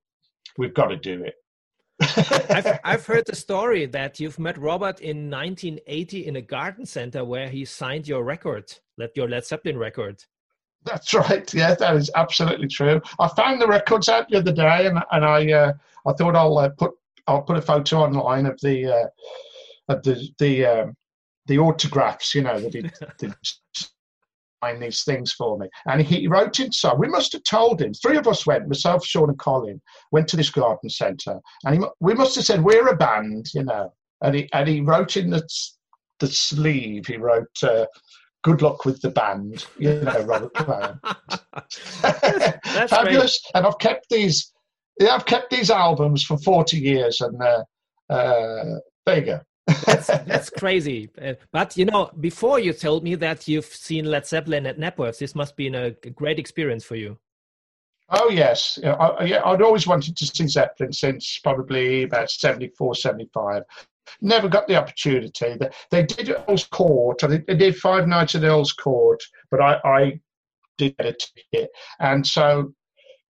we've 0.59 0.75
got 0.75 0.87
to 0.87 0.97
do 0.97 1.23
it. 1.25 1.35
I've, 2.01 2.79
I've 2.85 3.07
heard 3.07 3.27
the 3.27 3.37
story 3.37 3.87
that 3.87 4.21
you've 4.21 4.39
met 4.39 4.59
Robert 4.59 5.01
in 5.01 5.31
1980 5.31 6.27
in 6.27 6.37
a 6.37 6.43
garden 6.43 6.87
center 6.87 7.25
where 7.25 7.49
he 7.49 7.65
signed 7.65 8.09
your 8.09 8.25
record, 8.25 8.73
Let 8.97 9.17
your 9.17 9.29
Led 9.29 9.45
Zeppelin 9.45 9.79
record. 9.79 10.25
That's 10.85 11.13
right. 11.13 11.53
Yeah, 11.53 11.75
that 11.75 11.97
is 11.97 12.11
absolutely 12.15 12.69
true. 12.69 13.01
I 13.19 13.29
found 13.29 13.61
the 13.61 13.67
records 13.67 14.09
out 14.09 14.29
the 14.31 14.39
other 14.39 14.53
day, 14.53 14.87
and 14.87 14.99
and 15.13 15.25
I 15.25 15.53
uh, 15.53 15.73
I 16.07 16.13
thought 16.15 16.35
I'll 16.35 16.57
uh, 16.57 16.71
put 16.71 16.93
I'll 17.27 17.43
put 17.43 17.59
a 17.59 17.63
photo 17.63 17.99
online 17.99 18.47
of 18.47 18.59
the 18.63 18.87
uh, 18.87 19.93
of 19.93 20.03
the 20.03 20.27
the 20.39 20.65
um, 20.65 20.97
the 21.47 21.59
autographs. 21.59 22.35
You 22.35 22.43
know 22.43 22.59
that 22.59 22.73
he 22.73 23.29
these 24.79 25.05
things 25.05 25.33
for 25.33 25.59
me. 25.59 25.69
And 25.87 26.03
he 26.03 26.27
wrote 26.27 26.61
inside. 26.61 26.99
We 26.99 27.09
must 27.09 27.33
have 27.33 27.45
told 27.45 27.81
him. 27.81 27.95
Three 27.95 28.17
of 28.17 28.29
us 28.29 28.47
went, 28.47 28.69
myself, 28.69 29.05
Sean, 29.05 29.31
and 29.31 29.39
Colin, 29.39 29.81
went 30.13 30.29
to 30.29 30.37
this 30.37 30.51
garden 30.51 30.91
centre. 30.91 31.41
And 31.65 31.77
he, 31.77 31.89
we 32.01 32.15
must 32.15 32.37
have 32.37 32.45
said, 32.45 32.63
We're 32.63 32.89
a 32.89 32.97
band, 32.97 33.47
you 33.55 33.65
know. 33.65 33.93
And 34.23 34.35
he, 34.35 34.49
and 34.53 34.69
he 34.69 34.81
wrote 34.81 35.17
in 35.17 35.31
the, 35.31 35.49
the 36.19 36.27
sleeve, 36.27 37.07
he 37.07 37.17
wrote, 37.17 37.49
uh, 37.63 37.87
Good 38.43 38.63
luck 38.63 38.85
with 38.85 39.01
the 39.03 39.11
band, 39.11 39.67
you 39.79 40.01
know, 40.01 40.23
Robert 40.23 40.55
Plant. 40.55 40.99
Fabulous. 42.89 43.41
Great. 43.43 43.51
And 43.55 43.67
I've 43.67 43.79
kept 43.79 44.07
these. 44.11 44.53
Yeah, 44.99 45.15
I've 45.15 45.27
kept 45.27 45.51
these 45.51 45.71
albums 45.71 46.25
for 46.25 46.37
40 46.39 46.79
years, 46.79 47.23
and 47.23 47.43
uh, 47.43 47.65
uh, 48.11 48.79
there 49.07 49.19
you 49.19 49.25
go 49.25 49.41
that's, 49.87 50.07
that's 50.07 50.51
crazy. 50.51 51.11
Uh, 51.21 51.35
but 51.53 51.77
you 51.77 51.85
know, 51.85 52.11
before 52.21 52.59
you 52.59 52.73
told 52.73 53.05
me 53.05 53.15
that 53.17 53.49
you've 53.49 53.65
seen 53.65 54.05
Led 54.05 54.27
Zeppelin 54.27 54.67
at 54.67 54.79
Knebworth, 54.79 55.19
this 55.19 55.35
must 55.35 55.57
be 55.57 55.69
a, 55.69 55.87
a 55.87 56.11
great 56.11 56.39
experience 56.39 56.85
for 56.85 56.97
you. 56.97 57.19
Oh 58.11 58.29
yes, 58.29 58.79
I, 58.85 59.25
yeah, 59.25 59.43
I'd 59.45 59.63
always 59.63 59.87
wanted 59.87 60.17
to 60.17 60.27
see 60.27 60.47
Zeppelin 60.49 60.93
since 60.93 61.39
probably 61.39 62.03
about 62.03 62.31
74, 62.31 62.97
75. 62.97 63.63
Never 64.21 64.49
got 64.49 64.67
the 64.67 64.75
opportunity. 64.75 65.57
They, 65.57 65.71
they 65.93 66.03
did 66.03 66.31
Earl's 66.31 66.65
Court. 66.65 67.21
They, 67.21 67.39
they 67.39 67.57
did 67.57 67.77
five 67.77 68.09
nights 68.09 68.35
at 68.35 68.43
Earl's 68.43 68.73
Court, 68.73 69.23
but 69.51 69.61
I, 69.61 69.79
I 69.85 70.21
did 70.77 70.97
get 70.97 71.07
a 71.07 71.13
ticket, 71.53 71.71
and 72.01 72.27
so 72.27 72.75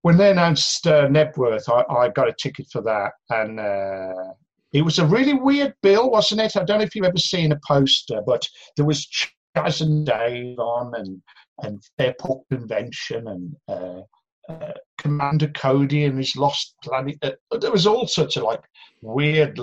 when 0.02 0.16
they 0.16 0.30
announced 0.30 0.86
uh, 0.86 1.06
Knebworth, 1.06 1.68
I, 1.68 1.94
I, 1.94 2.08
got 2.08 2.28
a 2.28 2.32
ticket 2.32 2.66
for 2.70 2.82
that, 2.82 3.12
and 3.30 3.60
uh, 3.60 4.32
it 4.72 4.82
was 4.82 4.98
a 4.98 5.06
really 5.06 5.34
weird 5.34 5.74
bill, 5.82 6.10
wasn't 6.10 6.40
it? 6.40 6.56
I 6.56 6.64
don't 6.64 6.78
know 6.78 6.84
if 6.84 6.94
you've 6.94 7.04
ever 7.04 7.18
seen 7.18 7.52
a 7.52 7.60
poster, 7.66 8.22
but 8.26 8.46
there 8.76 8.86
was 8.86 9.06
Chas 9.06 9.80
and 9.80 10.06
Dave 10.06 10.58
on 10.58 10.92
and, 10.94 11.22
and 11.62 11.82
Fairport 11.98 12.48
Convention 12.50 13.28
and 13.28 13.56
uh, 13.68 14.00
uh, 14.48 14.72
Commander 14.98 15.48
Cody 15.48 16.04
and 16.04 16.16
his 16.18 16.36
Lost 16.36 16.74
Planet. 16.82 17.18
Uh, 17.22 17.58
there 17.58 17.70
was 17.70 17.86
all 17.86 18.06
sorts 18.06 18.36
of 18.36 18.44
like 18.44 18.62
weird 19.02 19.58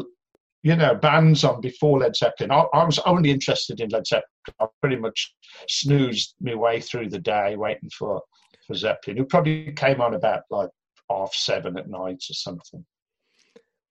you 0.61 0.75
know, 0.75 0.93
bands 0.93 1.43
on 1.43 1.61
before 1.61 1.99
Led 1.99 2.15
Zeppelin. 2.15 2.51
I, 2.51 2.65
I, 2.73 2.83
was 2.83 2.99
only 2.99 3.31
interested 3.31 3.79
in 3.79 3.89
Led 3.89 4.05
Zeppelin. 4.05 4.25
I 4.59 4.65
pretty 4.81 4.97
much 4.97 5.33
snoozed 5.69 6.35
my 6.41 6.53
way 6.53 6.81
through 6.81 7.09
the 7.09 7.19
day 7.19 7.55
waiting 7.55 7.89
for, 7.97 8.21
for 8.67 8.73
Zeppelin, 8.73 9.17
who 9.17 9.25
probably 9.25 9.71
came 9.71 10.01
on 10.01 10.15
about 10.15 10.41
like 10.49 10.69
half 11.09 11.33
seven 11.33 11.77
at 11.77 11.89
night 11.89 12.21
or 12.29 12.33
something. 12.33 12.85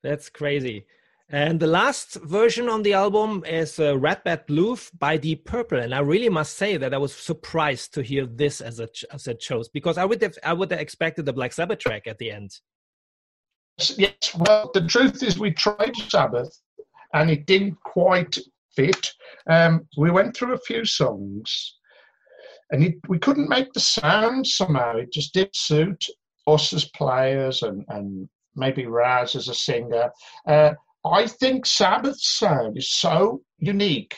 That's 0.03 0.29
crazy. 0.29 0.85
And 1.31 1.61
the 1.61 1.67
last 1.67 2.15
version 2.23 2.71
on 2.71 2.83
the 2.83 2.95
album 2.95 3.45
is 3.47 3.79
uh, 3.79 3.99
Rat 3.99 4.25
Bat 4.25 4.47
Blue 4.47 4.79
by 4.99 5.19
Deep 5.19 5.45
Purple, 5.45 5.79
and 5.79 5.95
I 5.95 5.99
really 5.99 6.31
must 6.31 6.57
say 6.57 6.79
that 6.79 6.95
I 6.95 6.99
was 6.99 7.15
surprised 7.15 7.93
to 7.95 8.03
hear 8.03 8.25
this 8.25 8.63
as 8.63 8.81
a 8.81 8.89
as 9.13 9.29
a 9.29 9.35
chose 9.35 9.69
because 9.69 9.99
I 9.99 10.07
would 10.07 10.23
have 10.23 10.39
I 10.43 10.55
would 10.55 10.71
have 10.71 10.81
expected 10.81 11.27
the 11.27 11.35
Black 11.35 11.53
Sabbath 11.53 11.81
track 11.81 12.07
at 12.07 12.17
the 12.17 12.31
end. 12.31 12.53
Yes, 13.99 14.35
well, 14.39 14.71
the 14.73 14.87
truth 14.87 15.23
is 15.23 15.39
we 15.39 15.51
tried 15.51 15.95
Sabbath, 16.09 16.63
and 17.13 17.31
it 17.31 17.45
didn't 17.45 17.79
quite 17.85 18.39
fit. 18.75 19.13
Um, 19.51 19.87
we 19.99 20.11
went 20.11 20.35
through 20.35 20.55
a 20.55 20.61
few 20.67 20.87
songs, 20.87 21.77
and 22.71 22.83
it, 22.83 22.95
we 23.07 23.19
couldn't 23.19 23.51
make 23.51 23.71
the 23.75 23.81
sound 23.81 24.47
somehow. 24.47 24.97
It 24.97 25.13
just 25.13 25.35
didn't 25.35 25.57
suit 25.57 26.07
us 26.47 26.73
as 26.73 26.87
players 26.87 27.61
and 27.63 27.85
and 27.89 28.31
maybe 28.57 28.87
Raz 28.87 29.37
as 29.37 29.49
a 29.49 29.55
singer. 29.55 30.11
Uh, 30.47 30.73
I 31.05 31.27
think 31.27 31.67
Sabbath 31.67 32.21
sound 32.21 32.77
is 32.77 32.91
so 32.91 33.43
unique 33.59 34.17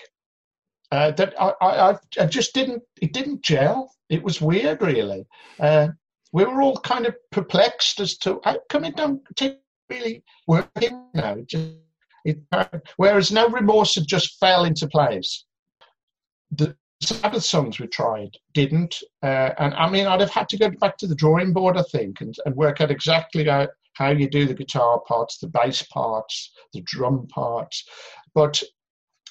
uh, 0.92 1.12
that 1.12 1.34
I, 1.40 1.52
I, 1.60 1.96
I, 2.20 2.26
just 2.26 2.54
didn't, 2.54 2.82
it 3.00 3.12
didn't 3.12 3.42
gel. 3.42 3.92
It 4.08 4.22
was 4.22 4.40
weird, 4.40 4.82
really. 4.82 5.26
Uh, 5.58 5.88
we 6.32 6.44
were 6.44 6.62
all 6.62 6.78
kind 6.78 7.06
of 7.06 7.14
perplexed 7.30 8.00
as 8.00 8.16
to 8.18 8.40
how 8.44 8.58
come 8.68 8.84
it 8.84 8.96
don't 8.96 9.22
really 9.88 10.22
working 10.46 11.04
now. 11.14 11.34
It 11.34 11.48
just, 11.48 11.68
it, 12.24 12.38
whereas 12.96 13.32
No 13.32 13.48
Remorse 13.48 13.94
had 13.94 14.06
just 14.06 14.38
fell 14.38 14.64
into 14.64 14.88
place. 14.88 15.44
The 16.50 16.76
Sabbath 17.02 17.44
songs 17.44 17.78
we 17.78 17.86
tried 17.86 18.36
didn't. 18.52 18.96
Uh, 19.22 19.50
and 19.58 19.74
I 19.74 19.88
mean, 19.88 20.06
I'd 20.06 20.20
have 20.20 20.30
had 20.30 20.48
to 20.50 20.58
go 20.58 20.70
back 20.70 20.98
to 20.98 21.06
the 21.06 21.14
drawing 21.14 21.52
board, 21.52 21.76
I 21.76 21.82
think, 21.90 22.20
and, 22.20 22.34
and 22.44 22.54
work 22.54 22.80
out 22.80 22.90
exactly 22.90 23.44
how, 23.44 23.68
how 23.94 24.11
you 24.11 24.29
do 24.29 24.46
the 24.46 24.55
guitar 24.55 25.00
parts, 25.07 25.38
the 25.38 25.48
bass 25.48 25.83
parts, 25.83 26.53
the 26.72 26.83
drum 26.83 27.26
parts. 27.29 27.85
But 28.35 28.62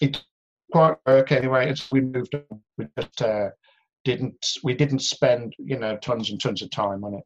it 0.01 0.21
quite 0.71 0.97
work 1.05 1.31
anyway. 1.31 1.69
As 1.69 1.89
we 1.91 2.01
moved 2.01 2.35
on, 2.35 2.61
we 2.77 2.87
just 2.97 3.21
uh, 3.21 3.49
didn't 4.05 4.45
we 4.63 4.73
didn't 4.73 4.99
spend 4.99 5.53
you 5.57 5.77
know 5.77 5.97
tons 5.97 6.29
and 6.29 6.41
tons 6.41 6.61
of 6.61 6.69
time 6.71 7.03
on 7.03 7.15
it. 7.15 7.23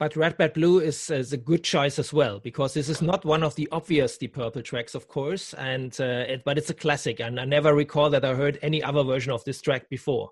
But 0.00 0.16
Rat 0.16 0.36
Bat 0.36 0.54
Blue 0.54 0.80
is, 0.80 1.08
is 1.08 1.32
a 1.32 1.36
good 1.36 1.62
choice 1.62 2.00
as 2.00 2.12
well 2.12 2.40
because 2.40 2.74
this 2.74 2.88
is 2.88 3.00
not 3.00 3.24
one 3.24 3.44
of 3.44 3.54
the 3.54 3.68
obvious 3.70 4.18
Deep 4.18 4.34
Purple 4.34 4.60
tracks, 4.60 4.96
of 4.96 5.06
course, 5.06 5.54
and 5.54 5.96
uh, 6.00 6.24
it, 6.28 6.42
but 6.44 6.58
it's 6.58 6.68
a 6.68 6.74
classic, 6.74 7.20
and 7.20 7.38
I 7.38 7.44
never 7.44 7.74
recall 7.74 8.10
that 8.10 8.24
I 8.24 8.34
heard 8.34 8.58
any 8.60 8.82
other 8.82 9.04
version 9.04 9.32
of 9.32 9.44
this 9.44 9.60
track 9.62 9.88
before. 9.88 10.30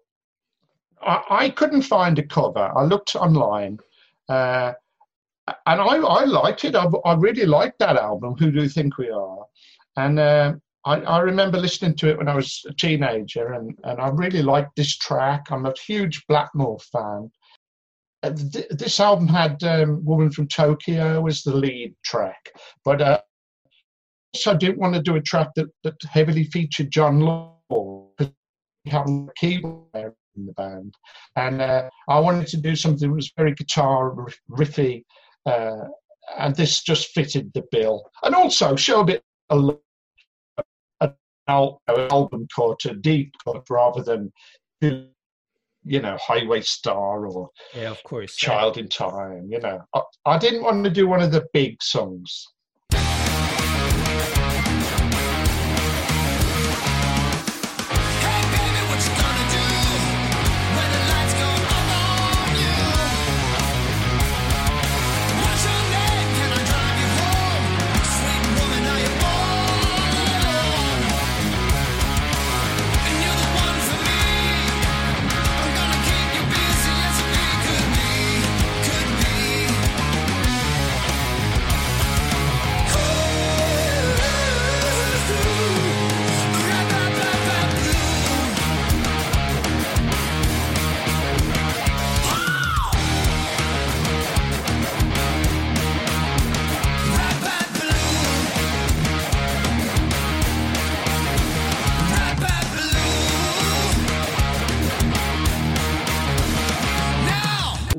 I, 1.00 1.22
I 1.30 1.50
couldn't 1.50 1.82
find 1.82 2.18
a 2.18 2.26
cover. 2.26 2.72
I 2.76 2.82
looked 2.82 3.14
online, 3.14 3.78
uh, 4.28 4.72
and 5.66 5.80
I, 5.80 5.96
I 5.96 6.24
liked 6.24 6.64
it. 6.64 6.74
I, 6.74 6.86
I, 7.04 7.14
really 7.14 7.46
liked 7.46 7.78
that 7.80 7.96
album, 7.96 8.34
Who 8.38 8.50
Do 8.50 8.62
You 8.62 8.68
Think 8.68 8.98
We 8.98 9.10
Are? 9.10 9.44
And 9.96 10.18
uh, 10.18 10.54
I, 10.84 11.00
I, 11.00 11.18
remember 11.20 11.58
listening 11.58 11.96
to 11.96 12.10
it 12.10 12.18
when 12.18 12.28
I 12.28 12.34
was 12.34 12.64
a 12.68 12.72
teenager, 12.74 13.52
and, 13.52 13.76
and 13.84 14.00
I 14.00 14.08
really 14.08 14.42
liked 14.42 14.76
this 14.76 14.96
track. 14.96 15.46
I'm 15.50 15.66
a 15.66 15.74
huge 15.86 16.24
Blackmore 16.28 16.78
fan. 16.80 17.30
Uh, 18.22 18.30
th- 18.30 18.68
this 18.70 19.00
album 19.00 19.26
had 19.26 19.62
um, 19.64 20.04
Woman 20.04 20.30
from 20.30 20.46
Tokyo 20.46 21.26
as 21.26 21.42
the 21.42 21.56
lead 21.56 21.94
track, 22.04 22.52
but 22.84 23.02
uh, 23.02 23.20
I 24.46 24.54
didn't 24.54 24.78
want 24.78 24.94
to 24.94 25.02
do 25.02 25.16
a 25.16 25.20
track 25.20 25.48
that, 25.56 25.66
that 25.82 25.94
heavily 26.08 26.44
featured 26.44 26.90
Jon 26.90 27.20
Lord 27.20 27.56
because 28.16 28.32
he 28.84 28.90
had 28.90 29.08
a 29.08 29.28
keyboard 29.36 30.14
in 30.36 30.46
the 30.46 30.52
band. 30.52 30.94
And 31.36 31.60
uh, 31.60 31.88
I 32.08 32.18
wanted 32.18 32.46
to 32.48 32.56
do 32.56 32.76
something 32.76 33.08
that 33.08 33.14
was 33.14 33.32
very 33.36 33.54
guitar 33.54 34.14
riffy, 34.50 35.04
uh, 35.46 35.84
and 36.38 36.54
this 36.54 36.82
just 36.82 37.10
fitted 37.10 37.52
the 37.54 37.64
bill. 37.70 38.10
And 38.22 38.34
also 38.34 38.76
show 38.76 39.00
a 39.00 39.04
bit 39.04 39.22
of 39.50 39.78
an 41.00 41.14
album 41.48 42.46
cut, 42.54 42.84
a 42.86 42.94
deep 42.94 43.34
cut, 43.44 43.64
rather 43.68 44.02
than 44.02 44.32
you 45.84 46.00
know 46.00 46.16
Highway 46.20 46.60
Star 46.60 47.26
or 47.26 47.50
yeah, 47.74 47.90
of 47.90 48.02
course, 48.04 48.36
Child 48.36 48.76
yeah. 48.76 48.82
in 48.82 48.88
Time. 48.88 49.48
You 49.50 49.60
know, 49.60 49.80
I, 49.94 50.00
I 50.26 50.38
didn't 50.38 50.62
want 50.62 50.84
to 50.84 50.90
do 50.90 51.08
one 51.08 51.22
of 51.22 51.32
the 51.32 51.46
big 51.52 51.82
songs. 51.82 52.46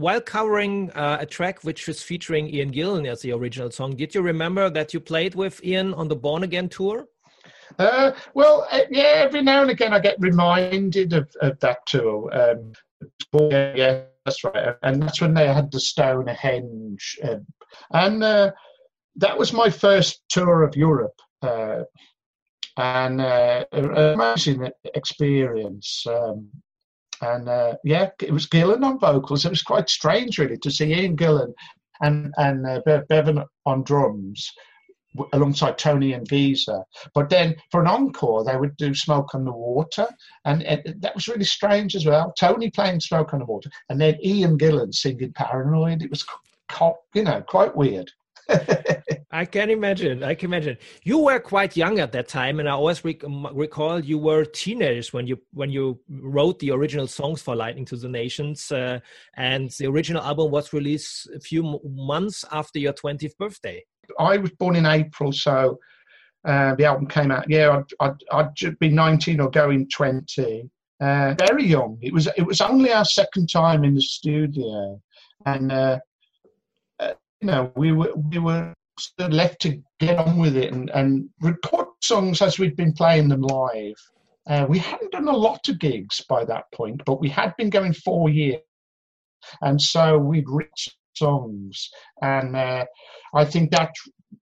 While 0.03 0.19
covering 0.19 0.91
uh, 0.91 1.17
a 1.21 1.25
track 1.25 1.63
which 1.63 1.87
was 1.87 2.03
featuring 2.03 2.49
Ian 2.49 2.71
Gillan 2.73 3.07
as 3.07 3.21
the 3.21 3.31
original 3.31 3.71
song, 3.71 3.95
did 3.95 4.13
you 4.13 4.21
remember 4.21 4.69
that 4.69 4.93
you 4.93 4.99
played 4.99 5.33
with 5.33 5.63
Ian 5.63 5.93
on 5.93 6.09
the 6.09 6.15
Born 6.15 6.43
Again 6.43 6.67
tour? 6.67 7.05
Uh, 7.79 8.11
well, 8.33 8.67
uh, 8.69 8.81
yeah, 8.91 9.23
every 9.25 9.41
now 9.41 9.61
and 9.61 9.71
again 9.71 9.93
I 9.93 9.99
get 9.99 10.17
reminded 10.19 11.13
of, 11.13 11.33
of 11.41 11.57
that 11.61 11.85
tour. 11.87 12.29
Um, 12.37 12.73
yeah, 13.49 14.01
that's 14.25 14.43
right. 14.43 14.75
And 14.83 15.01
that's 15.01 15.21
when 15.21 15.33
they 15.33 15.47
had 15.47 15.71
the 15.71 15.79
Stonehenge. 15.79 17.17
Um, 17.23 17.45
and 17.91 18.21
uh, 18.23 18.51
that 19.15 19.39
was 19.39 19.53
my 19.53 19.69
first 19.69 20.21
tour 20.27 20.63
of 20.63 20.75
Europe. 20.75 21.19
Uh, 21.41 21.83
and 22.75 23.21
uh, 23.21 23.65
an 23.71 23.97
amazing 23.97 24.69
experience. 24.95 26.05
Um, 26.07 26.49
and 27.23 27.49
uh, 27.49 27.75
yeah, 27.83 28.09
it 28.21 28.31
was 28.31 28.47
Gillan 28.47 28.83
on 28.83 28.99
vocals. 28.99 29.45
It 29.45 29.49
was 29.49 29.63
quite 29.63 29.89
strange, 29.89 30.37
really, 30.37 30.57
to 30.57 30.71
see 30.71 30.93
Ian 30.93 31.15
Gillan 31.15 31.53
and 32.01 32.33
and 32.37 32.65
uh, 32.65 32.81
Bevan 33.09 33.43
on 33.65 33.83
drums 33.83 34.51
alongside 35.33 35.77
Tony 35.77 36.13
and 36.13 36.27
Geezer. 36.27 36.83
But 37.13 37.29
then 37.29 37.55
for 37.71 37.81
an 37.81 37.87
encore, 37.87 38.43
they 38.43 38.57
would 38.57 38.75
do 38.77 38.93
Smoke 38.93 39.35
on 39.35 39.45
the 39.45 39.51
Water, 39.51 40.07
and, 40.45 40.63
and 40.63 40.95
that 41.01 41.15
was 41.15 41.27
really 41.27 41.43
strange 41.43 41.95
as 41.95 42.05
well. 42.05 42.33
Tony 42.37 42.71
playing 42.71 42.99
Smoke 42.99 43.33
on 43.33 43.39
the 43.39 43.45
Water, 43.45 43.69
and 43.89 43.99
then 43.99 44.17
Ian 44.23 44.57
Gillan 44.57 44.93
singing 44.93 45.33
Paranoid. 45.33 46.01
It 46.01 46.09
was, 46.09 46.25
you 47.13 47.23
know, 47.23 47.41
quite 47.41 47.75
weird. 47.75 48.11
I 49.31 49.45
can 49.45 49.71
imagine. 49.71 50.23
I 50.23 50.35
can 50.35 50.49
imagine. 50.49 50.77
You 51.03 51.17
were 51.17 51.39
quite 51.39 51.75
young 51.75 51.99
at 51.99 52.11
that 52.11 52.27
time, 52.27 52.59
and 52.59 52.69
I 52.69 52.73
always 52.73 53.03
rec 53.03 53.23
recall 53.23 53.99
you 53.99 54.19
were 54.19 54.45
teenagers 54.45 55.11
when 55.11 55.25
you 55.25 55.37
when 55.53 55.71
you 55.71 55.99
wrote 56.07 56.59
the 56.59 56.69
original 56.69 57.07
songs 57.07 57.41
for 57.41 57.55
Lightning 57.55 57.85
to 57.85 57.97
the 57.97 58.07
Nations, 58.07 58.71
uh, 58.71 58.99
and 59.35 59.71
the 59.79 59.87
original 59.87 60.21
album 60.21 60.51
was 60.51 60.71
released 60.71 61.27
a 61.35 61.39
few 61.39 61.79
months 61.83 62.45
after 62.51 62.77
your 62.77 62.93
twentieth 62.93 63.35
birthday. 63.39 63.83
I 64.19 64.37
was 64.37 64.51
born 64.51 64.75
in 64.75 64.85
April, 64.85 65.31
so 65.31 65.79
uh, 66.45 66.75
the 66.75 66.85
album 66.85 67.07
came 67.07 67.31
out. 67.31 67.49
Yeah, 67.49 67.81
I'd, 67.99 68.17
I'd, 68.31 68.53
I'd 68.63 68.79
be 68.79 68.89
nineteen 68.89 69.39
or 69.39 69.49
going 69.49 69.89
twenty. 69.89 70.69
Uh, 71.01 71.33
very 71.39 71.65
young. 71.65 71.97
It 72.01 72.13
was 72.13 72.27
it 72.37 72.43
was 72.43 72.61
only 72.61 72.93
our 72.93 73.05
second 73.05 73.47
time 73.47 73.83
in 73.83 73.95
the 73.95 74.01
studio, 74.01 75.01
and 75.47 75.71
uh, 75.71 75.99
know, 77.43 77.71
we 77.75 77.91
were 77.91 78.13
we 78.31 78.39
were 78.39 78.73
left 79.17 79.61
to 79.61 79.81
get 79.99 80.17
on 80.17 80.37
with 80.37 80.55
it 80.55 80.71
and, 80.71 80.89
and 80.91 81.29
record 81.41 81.87
songs 82.01 82.41
as 82.41 82.59
we'd 82.59 82.75
been 82.75 82.93
playing 82.93 83.27
them 83.27 83.41
live. 83.41 83.95
Uh, 84.47 84.65
we 84.67 84.77
hadn't 84.77 85.11
done 85.11 85.27
a 85.27 85.37
lot 85.37 85.67
of 85.69 85.79
gigs 85.79 86.21
by 86.27 86.43
that 86.45 86.65
point, 86.73 87.01
but 87.05 87.19
we 87.19 87.29
had 87.29 87.55
been 87.57 87.69
going 87.69 87.93
four 87.93 88.29
years, 88.29 88.61
and 89.61 89.81
so 89.81 90.17
we'd 90.17 90.49
written 90.49 90.93
songs, 91.15 91.89
and 92.21 92.55
uh, 92.55 92.85
I 93.33 93.45
think 93.45 93.71
that 93.71 93.91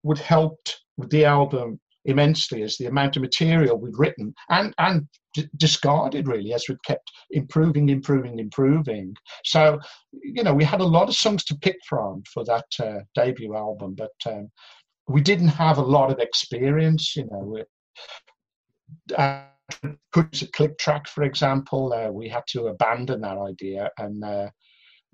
would 0.02 0.18
helped 0.18 0.80
with 0.96 1.10
the 1.10 1.24
album 1.24 1.80
immensely 2.06 2.62
as 2.62 2.76
the 2.76 2.86
amount 2.86 3.16
of 3.16 3.22
material 3.22 3.78
we'd 3.78 3.98
written 3.98 4.34
and 4.50 4.72
and 4.78 5.06
d- 5.34 5.48
discarded 5.56 6.26
really 6.26 6.52
as 6.52 6.64
we've 6.68 6.82
kept 6.82 7.10
improving 7.30 7.88
improving 7.88 8.38
improving 8.38 9.14
so 9.44 9.78
you 10.12 10.42
know 10.42 10.54
we 10.54 10.64
had 10.64 10.80
a 10.80 10.84
lot 10.84 11.08
of 11.08 11.14
songs 11.14 11.44
to 11.44 11.56
pick 11.56 11.76
from 11.88 12.22
for 12.32 12.44
that 12.44 12.66
uh, 12.80 13.00
debut 13.14 13.54
album 13.54 13.94
but 13.96 14.32
um, 14.32 14.50
we 15.08 15.20
didn't 15.20 15.48
have 15.48 15.78
a 15.78 15.82
lot 15.82 16.10
of 16.10 16.18
experience 16.18 17.14
you 17.16 17.26
know 17.30 17.56
uh, 19.16 19.42
put 20.12 20.42
a 20.42 20.46
click 20.48 20.78
track 20.78 21.06
for 21.08 21.24
example 21.24 21.92
uh, 21.92 22.10
we 22.10 22.28
had 22.28 22.44
to 22.46 22.66
abandon 22.66 23.20
that 23.20 23.38
idea 23.38 23.90
and 23.98 24.24
uh, 24.24 24.48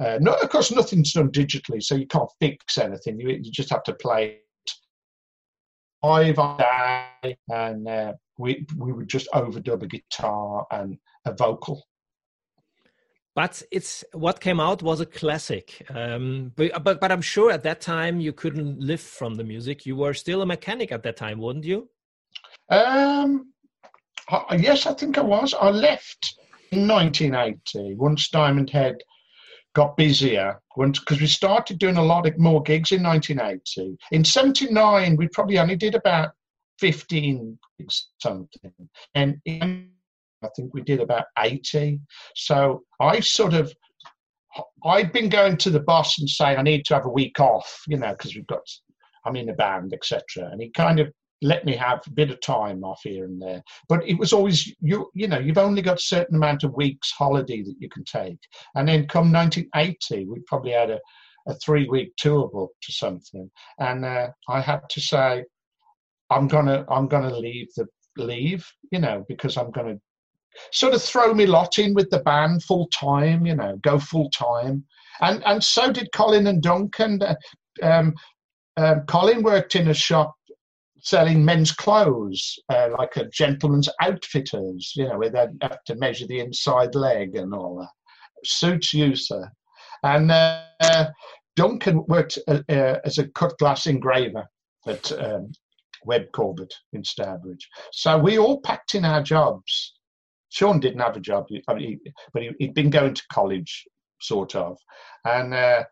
uh, 0.02 0.18
no, 0.20 0.32
of 0.32 0.48
course, 0.48 0.72
nothing's 0.72 1.12
done 1.12 1.30
digitally, 1.30 1.80
so 1.80 1.94
you 1.94 2.06
can't 2.06 2.30
fix 2.40 2.76
anything. 2.78 3.20
You, 3.20 3.28
you 3.40 3.52
just 3.52 3.70
have 3.70 3.84
to 3.84 3.94
play 3.94 4.38
live 6.02 6.38
on 6.38 6.58
day, 6.58 7.36
and 7.48 7.88
uh, 7.88 8.12
we 8.38 8.66
we 8.76 8.92
would 8.92 9.08
just 9.08 9.28
overdub 9.32 9.82
a 9.82 9.86
guitar 9.86 10.66
and 10.70 10.98
a 11.24 11.32
vocal. 11.32 11.84
But 13.34 13.62
it's 13.70 14.04
what 14.12 14.40
came 14.40 14.60
out 14.60 14.82
was 14.82 15.00
a 15.00 15.06
classic. 15.06 15.86
Um, 15.88 16.52
but, 16.54 16.84
but 16.84 17.00
but 17.00 17.10
I'm 17.10 17.22
sure 17.22 17.50
at 17.50 17.62
that 17.62 17.80
time 17.80 18.20
you 18.20 18.32
couldn't 18.32 18.80
live 18.80 19.00
from 19.00 19.34
the 19.34 19.44
music. 19.44 19.86
You 19.86 19.96
were 19.96 20.14
still 20.14 20.42
a 20.42 20.46
mechanic 20.46 20.92
at 20.92 21.02
that 21.04 21.16
time, 21.16 21.38
weren't 21.38 21.64
you? 21.64 21.88
Um, 22.68 23.52
I, 24.28 24.56
yes, 24.56 24.86
I 24.86 24.94
think 24.94 25.18
I 25.18 25.22
was. 25.22 25.54
I 25.54 25.70
left 25.70 26.36
in 26.72 26.86
1980 26.86 27.94
once 27.94 28.28
Diamond 28.28 28.70
Head 28.70 28.96
got 29.74 29.96
busier 29.96 30.60
because 30.76 31.20
we 31.20 31.26
started 31.26 31.78
doing 31.78 31.96
a 31.96 32.04
lot 32.04 32.26
of 32.26 32.38
more 32.38 32.62
gigs 32.62 32.92
in 32.92 33.02
1980. 33.02 33.96
In 34.10 34.24
79, 34.24 35.16
we 35.16 35.28
probably 35.28 35.58
only 35.58 35.76
did 35.76 35.94
about 35.94 36.30
15 36.78 37.58
something. 38.18 38.72
And 39.14 39.40
in, 39.44 39.90
I 40.42 40.48
think 40.56 40.74
we 40.74 40.82
did 40.82 41.00
about 41.00 41.26
80. 41.38 42.00
So 42.34 42.82
I 43.00 43.20
sort 43.20 43.54
of, 43.54 43.72
I'd 44.84 45.12
been 45.12 45.28
going 45.28 45.56
to 45.58 45.70
the 45.70 45.80
boss 45.80 46.18
and 46.18 46.28
saying, 46.28 46.58
I 46.58 46.62
need 46.62 46.84
to 46.86 46.94
have 46.94 47.06
a 47.06 47.10
week 47.10 47.40
off, 47.40 47.82
you 47.86 47.96
know, 47.96 48.10
because 48.10 48.34
we've 48.34 48.46
got, 48.46 48.62
I'm 49.24 49.36
in 49.36 49.48
a 49.48 49.54
band, 49.54 49.92
etc. 49.94 50.22
And 50.50 50.60
he 50.60 50.70
kind 50.70 51.00
of 51.00 51.12
let 51.42 51.64
me 51.64 51.76
have 51.76 52.00
a 52.06 52.10
bit 52.10 52.30
of 52.30 52.40
time 52.40 52.84
off 52.84 53.00
here 53.02 53.24
and 53.24 53.40
there. 53.40 53.62
But 53.88 54.08
it 54.08 54.18
was 54.18 54.32
always 54.32 54.72
you 54.80 55.10
you 55.14 55.28
know 55.28 55.38
you've 55.38 55.58
only 55.58 55.82
got 55.82 55.98
a 55.98 56.02
certain 56.02 56.36
amount 56.36 56.64
of 56.64 56.74
weeks 56.74 57.10
holiday 57.10 57.62
that 57.62 57.76
you 57.78 57.88
can 57.88 58.04
take. 58.04 58.38
And 58.74 58.88
then 58.88 59.08
come 59.08 59.32
1980, 59.32 60.26
we 60.26 60.40
probably 60.46 60.72
had 60.72 60.90
a, 60.90 61.00
a 61.48 61.54
three 61.56 61.88
week 61.88 62.12
tour 62.16 62.48
booked 62.52 62.88
or 62.88 62.92
something, 62.92 63.50
and 63.78 64.04
uh, 64.04 64.28
I 64.48 64.60
had 64.60 64.80
to 64.90 65.00
say 65.00 65.44
I'm 66.30 66.48
gonna 66.48 66.84
I'm 66.88 67.08
gonna 67.08 67.36
leave 67.36 67.68
the 67.76 67.86
leave 68.16 68.66
you 68.90 68.98
know 68.98 69.24
because 69.28 69.56
I'm 69.56 69.70
gonna 69.70 69.96
sort 70.70 70.94
of 70.94 71.02
throw 71.02 71.32
me 71.32 71.46
lot 71.46 71.78
in 71.78 71.94
with 71.94 72.10
the 72.10 72.20
band 72.20 72.62
full 72.62 72.86
time 72.88 73.46
you 73.46 73.54
know 73.54 73.78
go 73.82 73.98
full 73.98 74.28
time 74.30 74.84
and 75.20 75.42
and 75.44 75.62
so 75.62 75.92
did 75.92 76.12
Colin 76.12 76.46
and 76.46 76.62
Duncan. 76.62 77.20
Um, 77.82 78.14
um, 78.76 79.02
Colin 79.06 79.42
worked 79.42 79.76
in 79.76 79.88
a 79.88 79.94
shop 79.94 80.34
selling 81.02 81.44
men's 81.44 81.72
clothes, 81.72 82.58
uh, 82.68 82.88
like 82.96 83.16
a 83.16 83.28
gentleman's 83.28 83.88
outfitters, 84.00 84.92
you 84.96 85.06
know, 85.06 85.18
where 85.18 85.30
they 85.30 85.46
have 85.60 85.84
to 85.84 85.96
measure 85.96 86.26
the 86.26 86.40
inside 86.40 86.94
leg 86.94 87.36
and 87.36 87.52
all 87.52 87.78
that. 87.78 87.90
Suits 88.44 88.94
you, 88.94 89.14
sir. 89.14 89.48
And 90.04 90.30
uh, 90.30 91.10
Duncan 91.56 92.04
worked 92.08 92.38
uh, 92.48 92.60
uh, 92.68 92.98
as 93.04 93.18
a 93.18 93.28
cut 93.28 93.56
glass 93.58 93.86
engraver 93.86 94.46
at 94.86 95.12
um, 95.12 95.52
Webb 96.04 96.26
Corbett 96.32 96.72
in 96.92 97.04
Stourbridge. 97.04 97.68
So 97.92 98.18
we 98.18 98.38
all 98.38 98.60
packed 98.60 98.94
in 98.94 99.04
our 99.04 99.22
jobs. 99.22 99.94
Sean 100.50 100.80
didn't 100.80 101.00
have 101.00 101.16
a 101.16 101.20
job, 101.20 101.46
but 101.66 101.80
he, 101.80 101.98
had 102.60 102.74
been 102.74 102.90
going 102.90 103.14
to 103.14 103.22
college, 103.32 103.84
sort 104.20 104.54
of. 104.54 104.76
And 105.24 105.54
uh, 105.54 105.84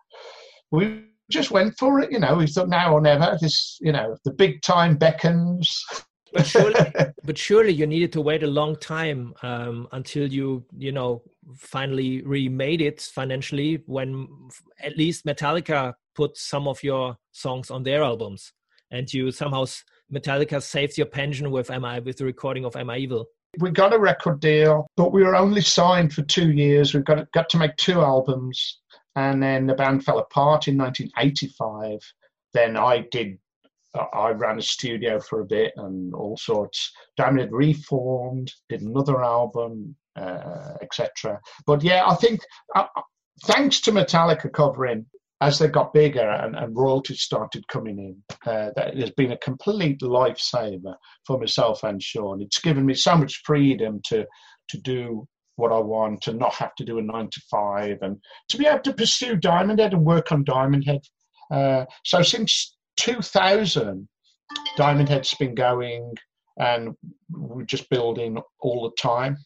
we 0.70 1.09
just 1.30 1.50
went 1.50 1.78
for 1.78 2.00
it. 2.00 2.10
You 2.12 2.18
know, 2.18 2.36
we 2.36 2.46
thought 2.46 2.68
now 2.68 2.92
or 2.92 3.00
never. 3.00 3.36
This, 3.40 3.78
you 3.80 3.92
know, 3.92 4.16
the 4.24 4.32
big 4.32 4.62
time 4.62 4.96
beckons. 4.96 5.84
but 6.32 6.46
surely, 6.46 6.80
but 7.24 7.38
surely 7.38 7.72
you 7.72 7.86
needed 7.86 8.12
to 8.12 8.20
wait 8.20 8.42
a 8.42 8.46
long 8.46 8.76
time 8.76 9.32
um, 9.42 9.88
until 9.92 10.30
you, 10.30 10.64
you 10.76 10.92
know, 10.92 11.22
finally 11.56 12.22
remade 12.22 12.80
it 12.82 13.00
financially. 13.00 13.82
When 13.86 14.28
at 14.82 14.96
least 14.96 15.24
Metallica 15.24 15.94
put 16.14 16.36
some 16.36 16.68
of 16.68 16.82
your 16.82 17.16
songs 17.32 17.70
on 17.70 17.82
their 17.82 18.02
albums, 18.02 18.52
and 18.90 19.12
you 19.12 19.30
somehow 19.30 19.64
Metallica 20.12 20.62
saved 20.62 20.98
your 20.98 21.06
pension 21.06 21.50
with 21.50 21.70
MI 21.70 22.00
with 22.00 22.18
the 22.18 22.24
recording 22.24 22.64
of 22.64 22.76
Am 22.76 22.90
I 22.90 22.98
Evil. 22.98 23.26
We 23.58 23.70
got 23.70 23.92
a 23.92 23.98
record 23.98 24.40
deal, 24.40 24.86
but 24.96 25.12
we 25.12 25.24
were 25.24 25.34
only 25.34 25.60
signed 25.60 26.12
for 26.12 26.22
two 26.22 26.52
years. 26.52 26.94
We 26.94 27.00
got 27.00 27.30
got 27.32 27.48
to 27.50 27.58
make 27.58 27.74
two 27.76 28.00
albums 28.00 28.79
and 29.16 29.42
then 29.42 29.66
the 29.66 29.74
band 29.74 30.04
fell 30.04 30.18
apart 30.18 30.68
in 30.68 30.76
1985. 30.76 31.98
Then 32.52 32.76
I 32.76 33.06
did, 33.10 33.38
I 34.12 34.30
ran 34.30 34.58
a 34.58 34.62
studio 34.62 35.20
for 35.20 35.40
a 35.40 35.46
bit 35.46 35.72
and 35.76 36.14
all 36.14 36.36
sorts. 36.36 36.92
Diamond 37.16 37.40
had 37.40 37.52
reformed, 37.52 38.52
did 38.68 38.82
another 38.82 39.22
album, 39.22 39.96
uh, 40.16 40.74
etc. 40.82 41.40
But 41.66 41.82
yeah, 41.82 42.04
I 42.06 42.14
think 42.14 42.40
uh, 42.74 42.86
thanks 43.44 43.80
to 43.82 43.92
Metallica 43.92 44.52
covering 44.52 45.06
as 45.40 45.58
they 45.58 45.68
got 45.68 45.94
bigger 45.94 46.28
and, 46.28 46.54
and 46.54 46.76
royalties 46.76 47.22
started 47.22 47.66
coming 47.68 47.98
in, 47.98 48.36
uh, 48.46 48.70
that 48.76 48.96
has 48.96 49.10
been 49.12 49.32
a 49.32 49.38
complete 49.38 50.00
lifesaver 50.00 50.94
for 51.26 51.38
myself 51.38 51.82
and 51.82 52.02
Sean. 52.02 52.42
It's 52.42 52.60
given 52.60 52.84
me 52.84 52.94
so 52.94 53.16
much 53.16 53.42
freedom 53.44 54.00
to 54.08 54.26
to 54.68 54.78
do 54.78 55.26
what 55.60 55.72
I 55.72 55.78
want 55.78 56.26
and 56.26 56.38
not 56.38 56.54
have 56.54 56.74
to 56.76 56.84
do 56.84 56.98
a 56.98 57.02
nine 57.02 57.28
to 57.30 57.40
five 57.50 57.98
and 58.02 58.16
to 58.48 58.58
be 58.58 58.66
able 58.66 58.80
to 58.80 58.92
pursue 58.92 59.36
Diamond 59.36 59.78
Head 59.78 59.92
and 59.92 60.04
work 60.04 60.32
on 60.32 60.44
Diamond 60.44 60.84
Head. 60.84 61.02
Uh, 61.50 61.84
so 62.04 62.22
since 62.22 62.76
2000, 62.96 64.08
Diamond 64.76 65.08
Head's 65.08 65.34
been 65.34 65.54
going 65.54 66.14
and 66.58 66.94
we're 67.30 67.64
just 67.64 67.88
building 67.90 68.38
all 68.60 68.82
the 68.82 69.02
time. 69.02 69.36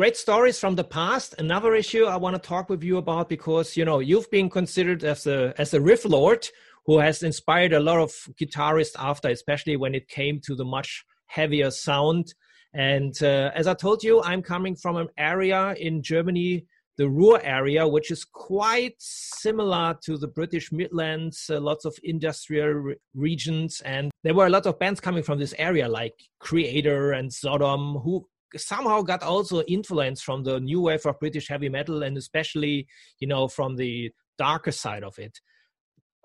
Great 0.00 0.16
stories 0.16 0.58
from 0.58 0.76
the 0.76 0.82
past. 0.82 1.34
Another 1.36 1.74
issue 1.74 2.06
I 2.06 2.16
want 2.16 2.34
to 2.34 2.40
talk 2.40 2.70
with 2.70 2.82
you 2.82 2.96
about 2.96 3.28
because 3.28 3.76
you 3.76 3.84
know 3.84 3.98
you've 3.98 4.30
been 4.30 4.48
considered 4.48 5.04
as 5.04 5.26
a 5.26 5.52
as 5.58 5.74
a 5.74 5.80
riff 5.82 6.06
lord 6.06 6.48
who 6.86 6.98
has 7.00 7.22
inspired 7.22 7.74
a 7.74 7.80
lot 7.80 7.98
of 7.98 8.10
guitarists 8.40 8.96
after, 8.98 9.28
especially 9.28 9.76
when 9.76 9.94
it 9.94 10.08
came 10.08 10.40
to 10.46 10.54
the 10.54 10.64
much 10.64 11.04
heavier 11.26 11.70
sound. 11.70 12.32
And 12.72 13.14
uh, 13.22 13.50
as 13.54 13.66
I 13.66 13.74
told 13.74 14.02
you, 14.02 14.22
I'm 14.22 14.40
coming 14.40 14.74
from 14.74 14.96
an 14.96 15.08
area 15.18 15.74
in 15.78 16.02
Germany, 16.02 16.64
the 16.96 17.10
Ruhr 17.10 17.38
area, 17.42 17.86
which 17.86 18.10
is 18.10 18.24
quite 18.24 18.94
similar 18.98 19.98
to 20.04 20.16
the 20.16 20.28
British 20.28 20.72
Midlands, 20.72 21.50
uh, 21.50 21.60
lots 21.60 21.84
of 21.84 21.94
industrial 22.02 22.68
re- 22.68 22.96
regions. 23.14 23.82
And 23.84 24.10
there 24.24 24.32
were 24.32 24.46
a 24.46 24.50
lot 24.50 24.64
of 24.64 24.78
bands 24.78 24.98
coming 24.98 25.22
from 25.22 25.38
this 25.38 25.54
area, 25.58 25.86
like 25.88 26.14
Kreator 26.42 27.18
and 27.18 27.30
Sodom, 27.30 27.96
who 28.02 28.26
somehow 28.56 29.02
got 29.02 29.22
also 29.22 29.62
influence 29.62 30.22
from 30.22 30.42
the 30.42 30.60
new 30.60 30.80
wave 30.80 31.06
of 31.06 31.18
British 31.20 31.48
heavy 31.48 31.68
metal 31.68 32.02
and 32.02 32.16
especially, 32.16 32.86
you 33.18 33.28
know, 33.28 33.48
from 33.48 33.76
the 33.76 34.10
darker 34.38 34.72
side 34.72 35.04
of 35.04 35.18
it. 35.18 35.40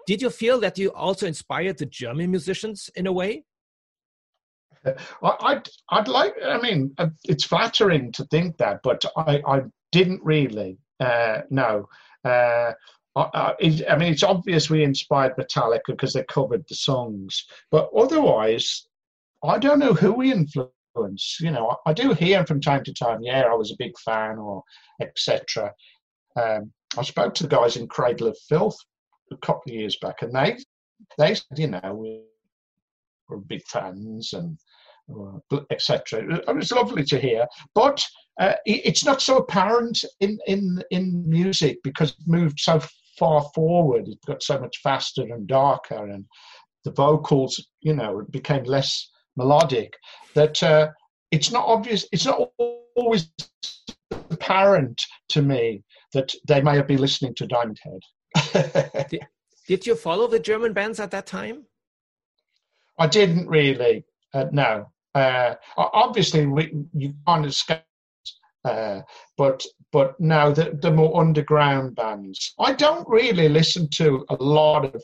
Did 0.07 0.21
you 0.21 0.29
feel 0.29 0.59
that 0.59 0.77
you 0.77 0.91
also 0.93 1.25
inspired 1.25 1.77
the 1.77 1.85
German 1.85 2.31
musicians 2.31 2.89
in 2.95 3.07
a 3.07 3.11
way? 3.11 3.43
Well, 5.21 5.38
I'd, 5.41 5.67
I'd 5.89 6.07
like, 6.07 6.35
I 6.45 6.59
mean, 6.59 6.93
uh, 6.99 7.07
it's 7.23 7.43
flattering 7.43 8.11
to 8.13 8.23
think 8.25 8.57
that, 8.57 8.81
but 8.83 9.03
I, 9.17 9.41
I 9.47 9.61
didn't 9.91 10.21
really, 10.23 10.77
uh, 10.99 11.41
no. 11.49 11.88
Uh, 12.23 12.73
I, 13.15 13.55
I 13.89 13.95
mean, 13.97 14.11
it's 14.13 14.23
obvious 14.23 14.69
we 14.69 14.83
inspired 14.83 15.38
Metallica 15.38 15.88
because 15.88 16.13
they 16.13 16.23
covered 16.25 16.65
the 16.67 16.75
songs, 16.75 17.45
but 17.71 17.89
otherwise, 17.97 18.88
I 19.43 19.57
don't 19.57 19.79
know 19.79 19.93
who 19.93 20.13
we 20.13 20.31
influenced 20.31 20.74
influence. 20.95 21.38
You 21.39 21.51
know, 21.51 21.75
I, 21.86 21.91
I 21.91 21.93
do 21.93 22.13
hear 22.13 22.45
from 22.45 22.62
time 22.62 22.84
to 22.84 22.93
time, 22.93 23.19
yeah, 23.21 23.43
I 23.43 23.55
was 23.55 23.71
a 23.71 23.77
big 23.77 23.97
fan 24.03 24.38
or 24.38 24.63
etc. 25.01 25.71
Um, 26.39 26.71
I 26.97 27.03
spoke 27.03 27.34
to 27.36 27.43
the 27.43 27.55
guys 27.55 27.77
in 27.77 27.88
Cradle 27.88 28.27
of 28.27 28.38
Filth 28.49 28.77
a 29.31 29.38
couple 29.38 29.63
of 29.67 29.75
years 29.75 29.97
back, 30.01 30.21
and 30.21 30.34
they 30.34 30.58
they 31.17 31.36
said, 31.36 31.58
you 31.58 31.67
know, 31.67 31.93
we 31.93 32.21
were 33.29 33.38
big 33.38 33.62
fans, 33.67 34.34
and 34.34 34.58
etc. 35.69 36.41
It 36.47 36.55
was 36.55 36.71
lovely 36.71 37.03
to 37.05 37.19
hear, 37.19 37.45
but 37.73 38.03
uh, 38.39 38.53
it's 38.65 39.05
not 39.05 39.21
so 39.21 39.38
apparent 39.38 40.03
in, 40.19 40.38
in, 40.47 40.84
in 40.91 41.23
music 41.29 41.77
because 41.84 42.12
it 42.12 42.27
moved 42.27 42.60
so 42.60 42.81
far 43.17 43.45
forward. 43.55 44.10
It 44.10 44.17
got 44.27 44.43
so 44.43 44.60
much 44.60 44.79
faster 44.84 45.21
and 45.21 45.47
darker, 45.47 46.10
and 46.10 46.25
the 46.84 46.91
vocals, 46.91 47.65
you 47.81 47.93
know, 47.93 48.25
became 48.31 48.63
less 48.63 49.10
melodic. 49.35 49.93
That 50.33 50.61
uh, 50.61 50.89
it's 51.31 51.51
not 51.51 51.65
obvious. 51.65 52.07
It's 52.11 52.25
not 52.25 52.51
always 52.95 53.29
apparent 54.29 55.01
to 55.29 55.41
me 55.41 55.83
that 56.13 56.33
they 56.47 56.61
may 56.61 56.75
have 56.75 56.87
been 56.87 56.99
listening 56.99 57.35
to 57.35 57.47
Diamond 57.47 57.79
Head. 57.83 59.07
did, 59.09 59.21
did 59.67 59.85
you 59.85 59.95
follow 59.95 60.27
the 60.27 60.39
German 60.39 60.73
bands 60.73 60.99
at 60.99 61.11
that 61.11 61.25
time? 61.25 61.65
I 62.97 63.07
didn't 63.07 63.47
really. 63.47 64.05
Uh, 64.33 64.45
no. 64.51 64.91
Uh, 65.13 65.55
obviously, 65.77 66.45
we, 66.45 66.73
you 66.93 67.13
can't 67.25 67.45
escape 67.45 67.81
uh, 68.65 69.01
but 69.37 69.63
but 69.91 70.19
now 70.19 70.51
the, 70.51 70.77
the 70.81 70.91
more 70.91 71.21
underground 71.21 71.95
bands. 71.95 72.53
I 72.59 72.73
don't 72.73 73.07
really 73.07 73.47
listen 73.47 73.87
to 73.91 74.25
a 74.29 74.35
lot 74.35 74.93
of, 74.93 75.03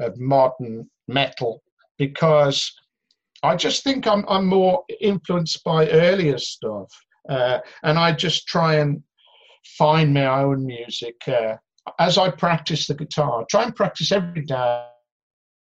of 0.00 0.18
modern 0.18 0.90
metal 1.06 1.62
because 1.98 2.72
I 3.42 3.56
just 3.56 3.82
think 3.82 4.06
I'm 4.06 4.24
I'm 4.28 4.46
more 4.46 4.84
influenced 5.00 5.64
by 5.64 5.88
earlier 5.88 6.38
stuff, 6.38 6.88
uh, 7.28 7.58
and 7.82 7.98
I 7.98 8.12
just 8.12 8.46
try 8.46 8.76
and 8.76 9.02
find 9.78 10.14
my 10.14 10.26
own 10.26 10.64
music 10.64 11.16
uh, 11.26 11.56
as 11.98 12.18
I 12.18 12.30
practice 12.30 12.86
the 12.86 12.94
guitar. 12.94 13.42
I 13.42 13.44
try 13.50 13.64
and 13.64 13.74
practice 13.74 14.12
every 14.12 14.44
day. 14.44 14.86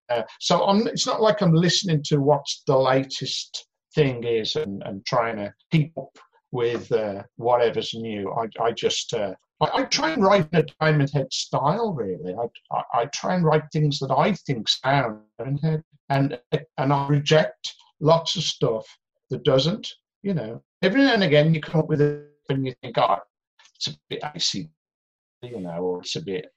Uh, 0.10 0.24
so 0.40 0.66
I'm, 0.66 0.88
it's 0.88 1.08
not 1.08 1.22
like 1.22 1.42
I'm 1.42 1.54
listening 1.54 2.04
to 2.06 2.18
what's 2.18 2.64
the 2.68 2.78
latest 2.78 3.68
thing 3.96 4.24
is 4.24 4.56
and, 4.56 4.84
and 4.86 5.06
trying 5.06 5.38
to 5.38 5.54
keep 5.72 5.98
up 5.98 6.18
with 6.52 6.92
uh, 6.92 7.24
whatever's 7.38 7.94
new. 7.94 8.32
I, 8.32 8.64
I 8.64 8.72
just 8.72 9.14
uh, 9.14 9.34
I, 9.64 9.82
I, 9.82 9.84
try 9.86 10.12
and 10.12 10.24
write 10.24 10.48
in 10.52 10.60
a 10.60 10.66
Diamond 10.80 11.12
Head 11.14 11.32
style. 11.32 11.94
Really, 11.94 12.34
I, 12.34 12.76
I, 12.76 13.02
I 13.02 13.06
try 13.06 13.36
and 13.36 13.44
write 13.44 13.64
things 13.72 14.00
that 14.00 14.12
I 14.12 14.34
think 14.34 14.68
sound 14.70 15.20
Diamond 15.38 15.60
Head, 15.62 15.84
and 16.10 16.40
and 16.78 16.94
I 16.94 17.08
reject 17.08 17.74
lots 18.00 18.36
of 18.36 18.44
stuff 18.44 18.86
that 19.30 19.44
doesn't. 19.44 19.88
You 20.22 20.34
know, 20.34 20.64
every 20.82 21.02
now 21.02 21.14
and 21.14 21.24
again 21.24 21.54
you 21.54 21.62
come 21.62 21.82
up 21.82 21.90
with 21.90 22.02
it 22.02 22.30
and 22.50 22.66
you 22.66 22.74
think, 22.82 22.98
oh, 22.98 23.18
it's 23.76 23.88
a 23.88 23.92
bit 24.10 24.24
icy, 24.24 24.70
you 25.42 25.60
know, 25.60 25.78
or 25.78 26.00
it's 26.00 26.16
a 26.16 26.22
bit, 26.22 26.48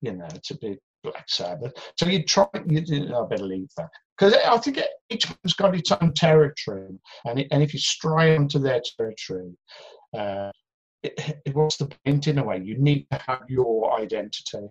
you 0.00 0.12
know, 0.12 0.26
it's 0.34 0.50
a 0.50 0.58
bit 0.58 0.80
Black 1.02 1.28
Sabbath. 1.28 1.72
So 1.96 2.06
you 2.06 2.22
try, 2.24 2.46
you, 2.66 3.14
I 3.14 3.26
better 3.26 3.44
leave 3.44 3.68
that 3.76 3.88
because 4.16 4.34
I 4.34 4.58
think 4.58 4.80
each 5.10 5.28
one's 5.28 5.54
got 5.54 5.76
its 5.76 5.92
own 5.92 6.12
territory, 6.14 6.98
and 7.24 7.38
it, 7.38 7.48
and 7.50 7.62
if 7.62 7.72
you 7.72 7.80
stray 7.80 8.36
onto 8.36 8.58
their 8.58 8.80
territory, 8.96 9.56
uh, 10.16 10.50
it, 11.02 11.40
it, 11.44 11.54
what's 11.54 11.76
the 11.76 11.86
point 12.04 12.26
in 12.26 12.38
a 12.38 12.44
way? 12.44 12.60
You 12.62 12.78
need 12.78 13.06
to 13.10 13.18
have 13.26 13.42
your 13.48 13.98
identity. 14.00 14.68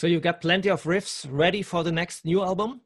So 0.00 0.06
you 0.06 0.18
got 0.18 0.40
plenty 0.40 0.70
of 0.70 0.84
riffs 0.84 1.26
ready 1.30 1.60
for 1.60 1.84
the 1.84 1.92
next 1.92 2.24
new 2.24 2.42
album? 2.42 2.80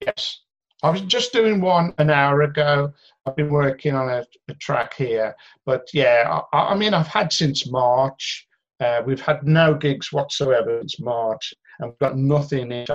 Yes. 0.00 0.40
I 0.82 0.90
was 0.90 1.02
just 1.02 1.32
doing 1.32 1.60
one 1.60 1.94
an 1.98 2.10
hour 2.10 2.42
ago. 2.42 2.92
I've 3.24 3.36
been 3.36 3.48
working 3.48 3.94
on 3.94 4.08
a, 4.08 4.24
a 4.48 4.54
track 4.54 4.94
here. 4.94 5.36
But 5.64 5.86
yeah, 5.94 6.40
I, 6.52 6.58
I, 6.58 6.74
mean, 6.74 6.94
I've 6.94 7.06
had 7.06 7.32
since 7.32 7.70
March. 7.70 8.44
Uh, 8.80 9.02
we've 9.06 9.20
had 9.20 9.44
no 9.44 9.72
gigs 9.76 10.10
whatsoever 10.10 10.80
since 10.80 10.98
March, 10.98 11.54
and 11.78 11.90
we've 11.90 11.98
got 12.00 12.18
nothing 12.18 12.72
in 12.72 12.86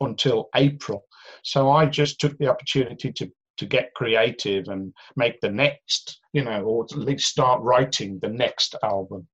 until 0.00 0.48
April. 0.56 1.04
So 1.44 1.70
I 1.70 1.86
just 1.86 2.18
took 2.18 2.36
the 2.38 2.48
opportunity 2.48 3.12
to 3.12 3.30
to 3.58 3.64
get 3.64 3.94
creative 3.94 4.66
and 4.66 4.92
make 5.14 5.40
the 5.40 5.50
next, 5.50 6.18
you 6.32 6.42
know, 6.42 6.64
or 6.64 6.82
at 6.82 6.98
least 6.98 7.28
start 7.28 7.62
writing 7.62 8.18
the 8.20 8.28
next 8.28 8.74
album. 8.82 9.28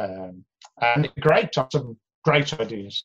Um, 0.00 0.46
and 0.80 1.10
great, 1.20 1.50
some 1.54 1.98
great 2.24 2.52
ideas. 2.60 3.04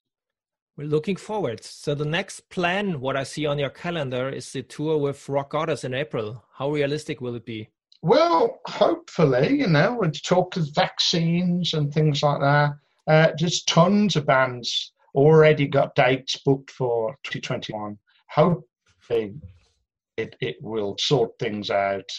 We're 0.78 0.88
looking 0.88 1.16
forward. 1.16 1.64
So 1.64 1.96
the 1.96 2.06
next 2.06 2.50
plan, 2.50 3.00
what 3.00 3.18
I 3.18 3.24
see 3.24 3.48
on 3.48 3.58
your 3.58 3.72
calendar, 3.72 4.30
is 4.30 4.52
the 4.52 4.62
tour 4.62 4.98
with 4.98 5.28
Rock 5.28 5.52
Goddess 5.52 5.84
in 5.84 5.96
April. 5.96 6.44
How 6.54 6.70
realistic 6.70 7.20
will 7.20 7.36
it 7.36 7.46
be? 7.46 7.70
Well, 8.04 8.60
hopefully, 8.68 9.60
you 9.60 9.68
know, 9.68 9.98
we 10.00 10.12
talk 10.12 10.56
of 10.56 10.68
vaccines 10.76 11.74
and 11.74 11.92
things 11.92 12.22
like 12.22 12.42
that. 12.42 12.74
Uh, 13.08 13.32
there's 13.40 13.64
tons 13.64 14.16
of 14.16 14.28
bands 14.28 14.94
already 15.16 15.68
got 15.68 15.96
dates 15.96 16.38
booked 16.46 16.70
for 16.70 17.16
2021. 17.24 17.98
Hopefully, 18.30 19.34
it, 20.16 20.36
it 20.42 20.58
will 20.62 20.96
sort 21.00 21.32
things 21.40 21.72
out. 21.72 22.10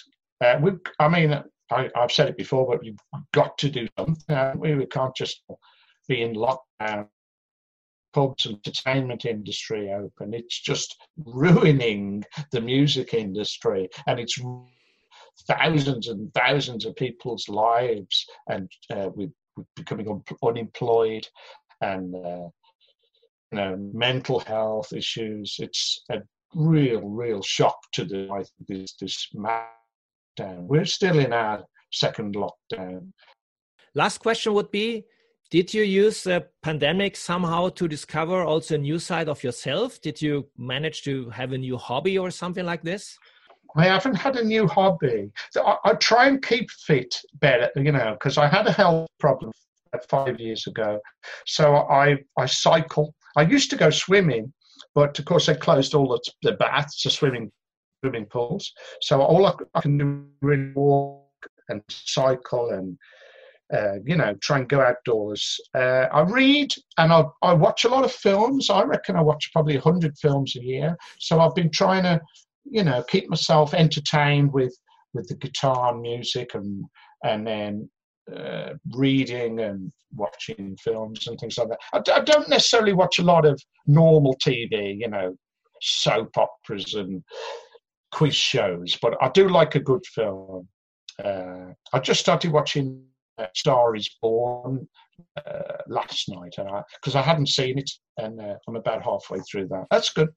Uh, 0.41 0.59
we, 0.61 0.73
I 0.99 1.09
mean, 1.09 1.43
I, 1.71 1.91
have 1.95 2.11
said 2.11 2.29
it 2.29 2.37
before, 2.37 2.67
but 2.67 2.81
we've 2.81 2.99
got 3.33 3.57
to 3.59 3.71
do 3.71 3.87
something. 3.97 4.61
We, 4.61 4.75
we 4.75 4.87
can't 4.87 5.15
just 5.15 5.43
be 6.09 6.23
in 6.23 6.35
lockdown, 6.35 7.09
pubs 8.13 8.47
and 8.47 8.57
entertainment 8.57 9.25
industry 9.25 9.93
open. 9.93 10.35
It's 10.35 10.61
just 10.61 10.97
ruining 11.25 12.25
the 12.53 12.61
music 12.61 13.15
industry, 13.15 13.89
and 14.07 14.19
it's 14.19 14.39
thousands 15.47 16.09
and 16.09 16.33
thousands 16.35 16.85
of 16.85 16.97
people's 16.97 17.49
lives, 17.49 18.27
and 18.49 18.71
uh, 18.91 19.11
we're, 19.15 19.29
becoming 19.75 20.09
un- 20.09 20.23
unemployed, 20.43 21.27
and 21.81 22.15
uh, 22.15 22.49
you 23.51 23.59
know 23.59 23.77
mental 23.93 24.41
health 24.41 24.93
issues. 24.93 25.57
It's 25.59 26.03
a 26.11 26.19
real, 26.55 27.03
real 27.09 27.43
shock 27.43 27.77
to 27.93 28.05
the 28.05 28.29
I 28.33 28.39
think 28.39 28.69
this 28.69 28.95
this 29.01 29.29
lockdown. 29.35 30.63
We're 30.63 30.85
still 30.85 31.19
in 31.19 31.33
our 31.33 31.65
second 31.93 32.37
lockdown. 32.37 33.13
Last 33.95 34.19
question 34.19 34.55
would 34.55 34.71
be 34.71 35.05
did 35.51 35.73
you 35.73 35.83
use 35.83 36.25
the 36.25 36.47
pandemic 36.63 37.17
somehow 37.17 37.71
to 37.71 37.89
discover 37.89 38.43
also 38.43 38.75
a 38.75 38.79
new 38.79 38.99
side 38.99 39.29
of 39.29 39.43
yourself? 39.43 40.01
Did 40.01 40.21
you 40.21 40.47
manage 40.59 41.03
to 41.05 41.31
have 41.31 41.53
a 41.53 41.59
new 41.59 41.79
hobby 41.79 42.19
or 42.19 42.31
something 42.31 42.67
like 42.67 42.83
this? 42.83 43.19
I 43.77 43.85
haven't 43.85 44.15
had 44.15 44.37
a 44.37 44.45
new 44.45 44.67
hobby. 44.67 45.31
I, 45.57 45.77
I 45.85 45.93
try 45.95 46.29
and 46.29 46.45
keep 46.45 46.71
fit 46.71 47.15
better, 47.41 47.71
you 47.77 47.93
know, 47.93 48.13
because 48.13 48.37
I 48.37 48.47
had 48.47 48.67
a 48.67 48.73
health 48.73 49.09
problem 49.19 49.53
five 50.09 50.39
years 50.39 50.67
ago. 50.67 51.01
So 51.47 51.77
I 51.77 52.19
I 52.37 52.47
cycle. 52.47 53.15
I 53.37 53.43
used 53.43 53.71
to 53.71 53.77
go 53.77 53.91
swimming, 53.91 54.53
but 54.95 55.19
of 55.19 55.25
course 55.25 55.47
they 55.47 55.55
closed 55.55 55.95
all 55.95 56.09
the, 56.09 56.21
the 56.43 56.57
baths, 56.57 57.03
the 57.03 57.11
swimming 57.11 57.51
swimming 58.03 58.27
pools. 58.27 58.73
So 59.01 59.21
all 59.21 59.47
I, 59.47 59.55
I 59.75 59.81
can 59.81 59.99
do 59.99 60.51
is 60.51 60.75
walk 60.75 61.25
and 61.69 61.83
cycle 61.89 62.71
and 62.71 62.99
uh, 63.73 63.95
you 64.05 64.17
know, 64.17 64.35
try 64.41 64.59
and 64.59 64.69
go 64.69 64.81
outdoors. 64.81 65.61
Uh, 65.75 66.07
I 66.13 66.23
read 66.23 66.73
and 66.97 67.13
I, 67.13 67.25
I 67.43 67.53
watch 67.53 67.85
a 67.85 67.89
lot 67.89 68.05
of 68.05 68.13
films. 68.13 68.71
I 68.71 68.83
reckon 68.83 69.17
I 69.17 69.21
watch 69.21 69.51
probably 69.53 69.75
100 69.75 70.17
films 70.19 70.57
a 70.57 70.63
year. 70.63 70.97
So 71.19 71.41
I've 71.41 71.55
been 71.55 71.71
trying 71.71 72.05
to, 72.05 72.21
you 72.65 72.83
know, 72.83 73.03
keep 73.09 73.29
myself 73.29 73.75
entertained 73.75 74.53
with, 74.53 74.75
with 75.13 75.29
the 75.29 75.37
guitar 75.37 75.93
and 75.93 76.01
music 76.01 76.55
and, 76.55 76.85
and 77.25 77.47
then 77.47 77.91
uh, 78.35 78.75
reading 78.95 79.61
and 79.61 79.93
watching 80.15 80.77
films 80.83 81.27
and 81.27 81.39
things 81.39 81.59
like 81.59 81.69
that. 81.69 81.79
I, 81.93 82.21
don't 82.21 82.49
necessarily 82.49 82.95
watch 82.95 83.19
a 83.19 83.25
lot 83.25 83.45
of 83.45 83.61
normal 83.87 84.35
TV, 84.45 84.99
you 84.99 85.09
know, 85.09 85.35
soap 85.83 86.37
operas 86.37 86.95
and 86.95 87.23
quiz 88.13 88.35
shows, 88.35 88.97
but 89.01 89.15
I 89.21 89.29
do 89.29 89.49
like 89.49 89.75
a 89.75 89.81
good 89.81 90.05
film. 90.07 90.69
Uh, 91.23 91.73
I 91.93 91.99
just 91.99 92.21
started 92.21 92.53
watching 92.53 93.03
Star 93.55 93.97
is 93.97 94.09
Born 94.21 94.89
uh, 95.37 95.77
last 95.89 96.29
night, 96.29 96.55
because 96.57 97.15
I, 97.15 97.21
I, 97.21 97.23
hadn't 97.23 97.49
seen 97.49 97.79
it, 97.79 97.91
and 98.17 98.41
uh, 98.41 98.55
I'm 98.67 98.77
about 98.77 99.03
halfway 99.03 99.41
through 99.41 99.69
that. 99.69 99.87
That's 99.91 100.11
good. 100.11 100.29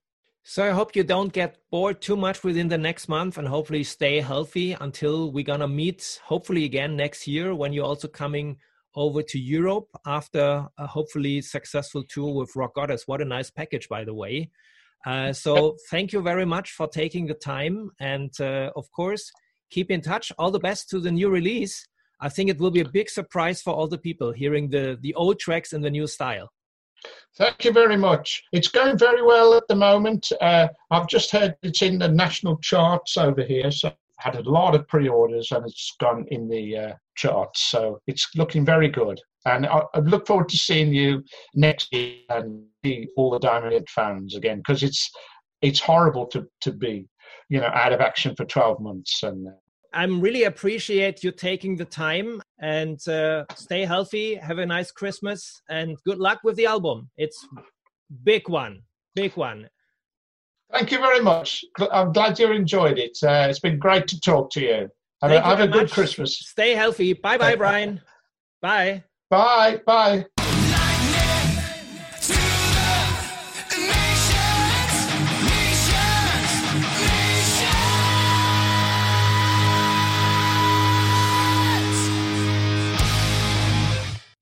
So 0.44 0.64
I 0.64 0.70
hope 0.70 0.96
you 0.96 1.04
don't 1.04 1.32
get 1.32 1.58
bored 1.70 2.00
too 2.00 2.16
much 2.16 2.42
within 2.42 2.68
the 2.68 2.78
next 2.78 3.08
month, 3.08 3.38
and 3.38 3.46
hopefully 3.46 3.84
stay 3.84 4.20
healthy 4.20 4.76
until 4.80 5.30
we're 5.30 5.44
gonna 5.44 5.68
meet, 5.68 6.20
hopefully 6.24 6.64
again 6.64 6.96
next 6.96 7.28
year 7.28 7.54
when 7.54 7.72
you're 7.72 7.84
also 7.84 8.08
coming 8.08 8.56
over 8.94 9.22
to 9.22 9.38
Europe 9.38 9.88
after 10.04 10.66
a 10.78 10.86
hopefully 10.86 11.40
successful 11.40 12.02
tour 12.08 12.34
with 12.34 12.54
Rock 12.56 12.74
Goddess. 12.74 13.04
What 13.06 13.22
a 13.22 13.24
nice 13.24 13.50
package, 13.50 13.88
by 13.88 14.04
the 14.04 14.14
way. 14.14 14.50
Uh, 15.06 15.32
so 15.32 15.76
thank 15.90 16.12
you 16.12 16.20
very 16.20 16.44
much 16.44 16.72
for 16.72 16.86
taking 16.86 17.26
the 17.26 17.34
time, 17.34 17.90
and 18.00 18.32
uh, 18.40 18.70
of 18.76 18.90
course 18.92 19.30
keep 19.70 19.90
in 19.90 20.00
touch. 20.00 20.30
All 20.38 20.50
the 20.50 20.60
best 20.60 20.90
to 20.90 21.00
the 21.00 21.10
new 21.10 21.30
release. 21.30 21.88
I 22.22 22.28
think 22.28 22.48
it 22.48 22.60
will 22.60 22.70
be 22.70 22.80
a 22.80 22.88
big 22.88 23.10
surprise 23.10 23.60
for 23.60 23.74
all 23.74 23.88
the 23.88 23.98
people 23.98 24.32
hearing 24.32 24.70
the 24.70 24.96
the 25.02 25.12
old 25.14 25.38
tracks 25.40 25.72
in 25.72 25.82
the 25.82 25.90
new 25.90 26.06
style. 26.06 26.48
Thank 27.36 27.64
you 27.64 27.72
very 27.72 27.96
much. 27.96 28.42
It's 28.52 28.68
going 28.68 28.96
very 28.96 29.22
well 29.22 29.54
at 29.54 29.66
the 29.68 29.74
moment. 29.74 30.30
Uh, 30.40 30.68
I've 30.92 31.08
just 31.08 31.32
heard 31.32 31.56
it's 31.62 31.82
in 31.82 31.98
the 31.98 32.08
national 32.08 32.58
charts 32.58 33.16
over 33.16 33.42
here, 33.42 33.72
so 33.72 33.88
I 33.88 33.94
had 34.18 34.36
a 34.36 34.48
lot 34.48 34.76
of 34.76 34.86
pre-orders 34.86 35.50
and 35.50 35.66
it's 35.66 35.96
gone 35.98 36.26
in 36.30 36.48
the 36.48 36.76
uh, 36.76 36.92
charts. 37.16 37.70
So 37.70 38.00
it's 38.06 38.28
looking 38.36 38.64
very 38.64 38.88
good. 38.88 39.20
And 39.46 39.66
I, 39.66 39.82
I, 39.94 39.98
look 39.98 40.28
forward 40.28 40.48
to 40.50 40.56
seeing 40.56 40.94
you 40.94 41.24
next 41.56 41.92
year 41.92 42.18
and 42.28 42.64
see 42.84 43.08
all 43.16 43.30
the 43.30 43.40
Diamond 43.40 43.72
Head 43.72 43.88
fans 43.88 44.36
again 44.36 44.58
because 44.58 44.84
it's 44.84 45.10
it's 45.62 45.80
horrible 45.80 46.26
to 46.26 46.46
to 46.60 46.70
be 46.70 47.08
you 47.48 47.60
know 47.60 47.70
out 47.74 47.92
of 47.92 48.00
action 48.00 48.36
for 48.36 48.44
12 48.44 48.78
months 48.80 49.24
and 49.24 49.48
uh, 49.48 49.52
I'm 49.94 50.20
really 50.20 50.44
appreciate 50.44 51.22
you 51.22 51.30
taking 51.30 51.76
the 51.76 51.84
time 51.84 52.42
and 52.58 53.06
uh, 53.08 53.44
stay 53.54 53.84
healthy. 53.84 54.34
Have 54.36 54.58
a 54.58 54.66
nice 54.66 54.90
Christmas 54.90 55.62
and 55.68 55.96
good 56.04 56.18
luck 56.18 56.40
with 56.44 56.56
the 56.56 56.66
album. 56.66 57.10
It's 57.16 57.46
big 58.24 58.48
one, 58.48 58.82
big 59.14 59.36
one. 59.36 59.68
Thank 60.72 60.90
you 60.90 60.98
very 60.98 61.20
much. 61.20 61.64
I'm 61.92 62.12
glad 62.12 62.38
you 62.38 62.50
enjoyed 62.50 62.98
it. 62.98 63.18
Uh, 63.22 63.46
it's 63.50 63.60
been 63.60 63.78
great 63.78 64.08
to 64.08 64.20
talk 64.20 64.50
to 64.52 64.60
you. 64.60 64.88
Have, 65.20 65.30
a, 65.30 65.40
have 65.40 65.60
a 65.60 65.68
good 65.68 65.90
Christmas. 65.90 66.36
Stay 66.36 66.74
healthy. 66.74 67.12
Bye 67.12 67.36
bye, 67.36 67.54
Brian. 67.54 68.00
bye. 68.60 69.04
Bye. 69.30 69.80
Bye. 69.86 70.26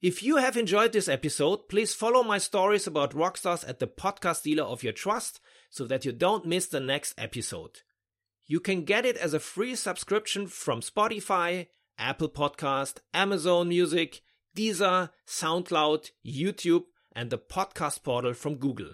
If 0.03 0.23
you 0.23 0.39
have 0.39 0.57
enjoyed 0.57 0.93
this 0.93 1.09
episode, 1.09 1.69
please 1.69 1.93
follow 1.93 2.23
my 2.23 2.39
stories 2.39 2.87
about 2.87 3.13
rockstars 3.13 3.69
at 3.69 3.81
the 3.81 3.87
podcast 3.87 4.45
dealer 4.45 4.65
of 4.65 4.83
your 4.83 4.95
trust 4.95 5.41
so 5.69 5.85
that 5.85 6.07
you 6.07 6.13
don't 6.13 6.47
miss 6.47 6.67
the 6.69 6.81
next 6.81 7.13
episode. 7.19 7.81
You 8.47 8.61
can 8.61 8.85
get 8.85 9.05
it 9.05 9.19
as 9.19 9.35
a 9.35 9.39
free 9.39 9.75
subscription 9.75 10.47
from 10.47 10.81
Spotify, 10.81 11.67
Apple 11.99 12.31
Podcast, 12.31 13.01
Amazon 13.13 13.69
Music, 13.69 14.23
Deezer, 14.57 15.11
SoundCloud, 15.29 16.13
YouTube, 16.27 16.85
and 17.13 17.29
the 17.29 17.37
podcast 17.37 18.03
portal 18.03 18.33
from 18.33 18.55
Google. 18.55 18.93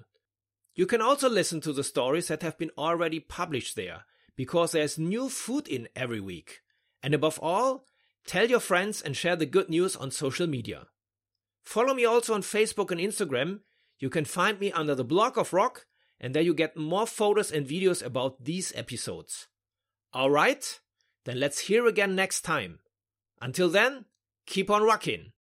You 0.75 0.87
can 0.87 1.01
also 1.01 1.29
listen 1.29 1.61
to 1.61 1.73
the 1.73 1.85
stories 1.85 2.27
that 2.27 2.43
have 2.43 2.59
been 2.59 2.73
already 2.77 3.21
published 3.21 3.77
there, 3.77 4.07
because 4.35 4.73
there's 4.73 4.99
new 4.99 5.29
food 5.29 5.69
in 5.69 5.87
every 5.95 6.21
week. 6.21 6.63
And 7.01 7.15
above 7.15 7.39
all, 7.41 7.85
tell 8.27 8.51
your 8.51 8.59
friends 8.59 9.01
and 9.01 9.17
share 9.17 9.37
the 9.37 9.47
good 9.47 9.71
news 9.71 9.95
on 9.95 10.11
social 10.11 10.49
media. 10.49 10.89
Follow 11.67 11.95
me 11.95 12.05
also 12.05 12.33
on 12.33 12.43
Facebook 12.43 12.93
and 12.93 13.01
Instagram. 13.01 13.59
You 13.99 14.09
can 14.09 14.25
find 14.25 14.61
me 14.61 14.71
under 14.71 14.95
the 14.95 15.05
blog 15.05 15.37
of 15.37 15.53
rock, 15.53 15.87
and 16.21 16.33
there 16.33 16.43
you 16.43 16.55
get 16.55 16.77
more 16.77 17.09
photos 17.09 17.51
and 17.51 17.67
videos 17.67 18.05
about 18.05 18.45
these 18.45 18.73
episodes. 18.77 19.49
Alright, 20.15 20.81
then 21.25 21.41
let's 21.41 21.59
hear 21.59 21.87
again 21.87 22.15
next 22.15 22.43
time. 22.43 22.79
Until 23.43 23.69
then, 23.69 24.05
keep 24.47 24.71
on 24.71 24.85
rocking. 24.85 25.33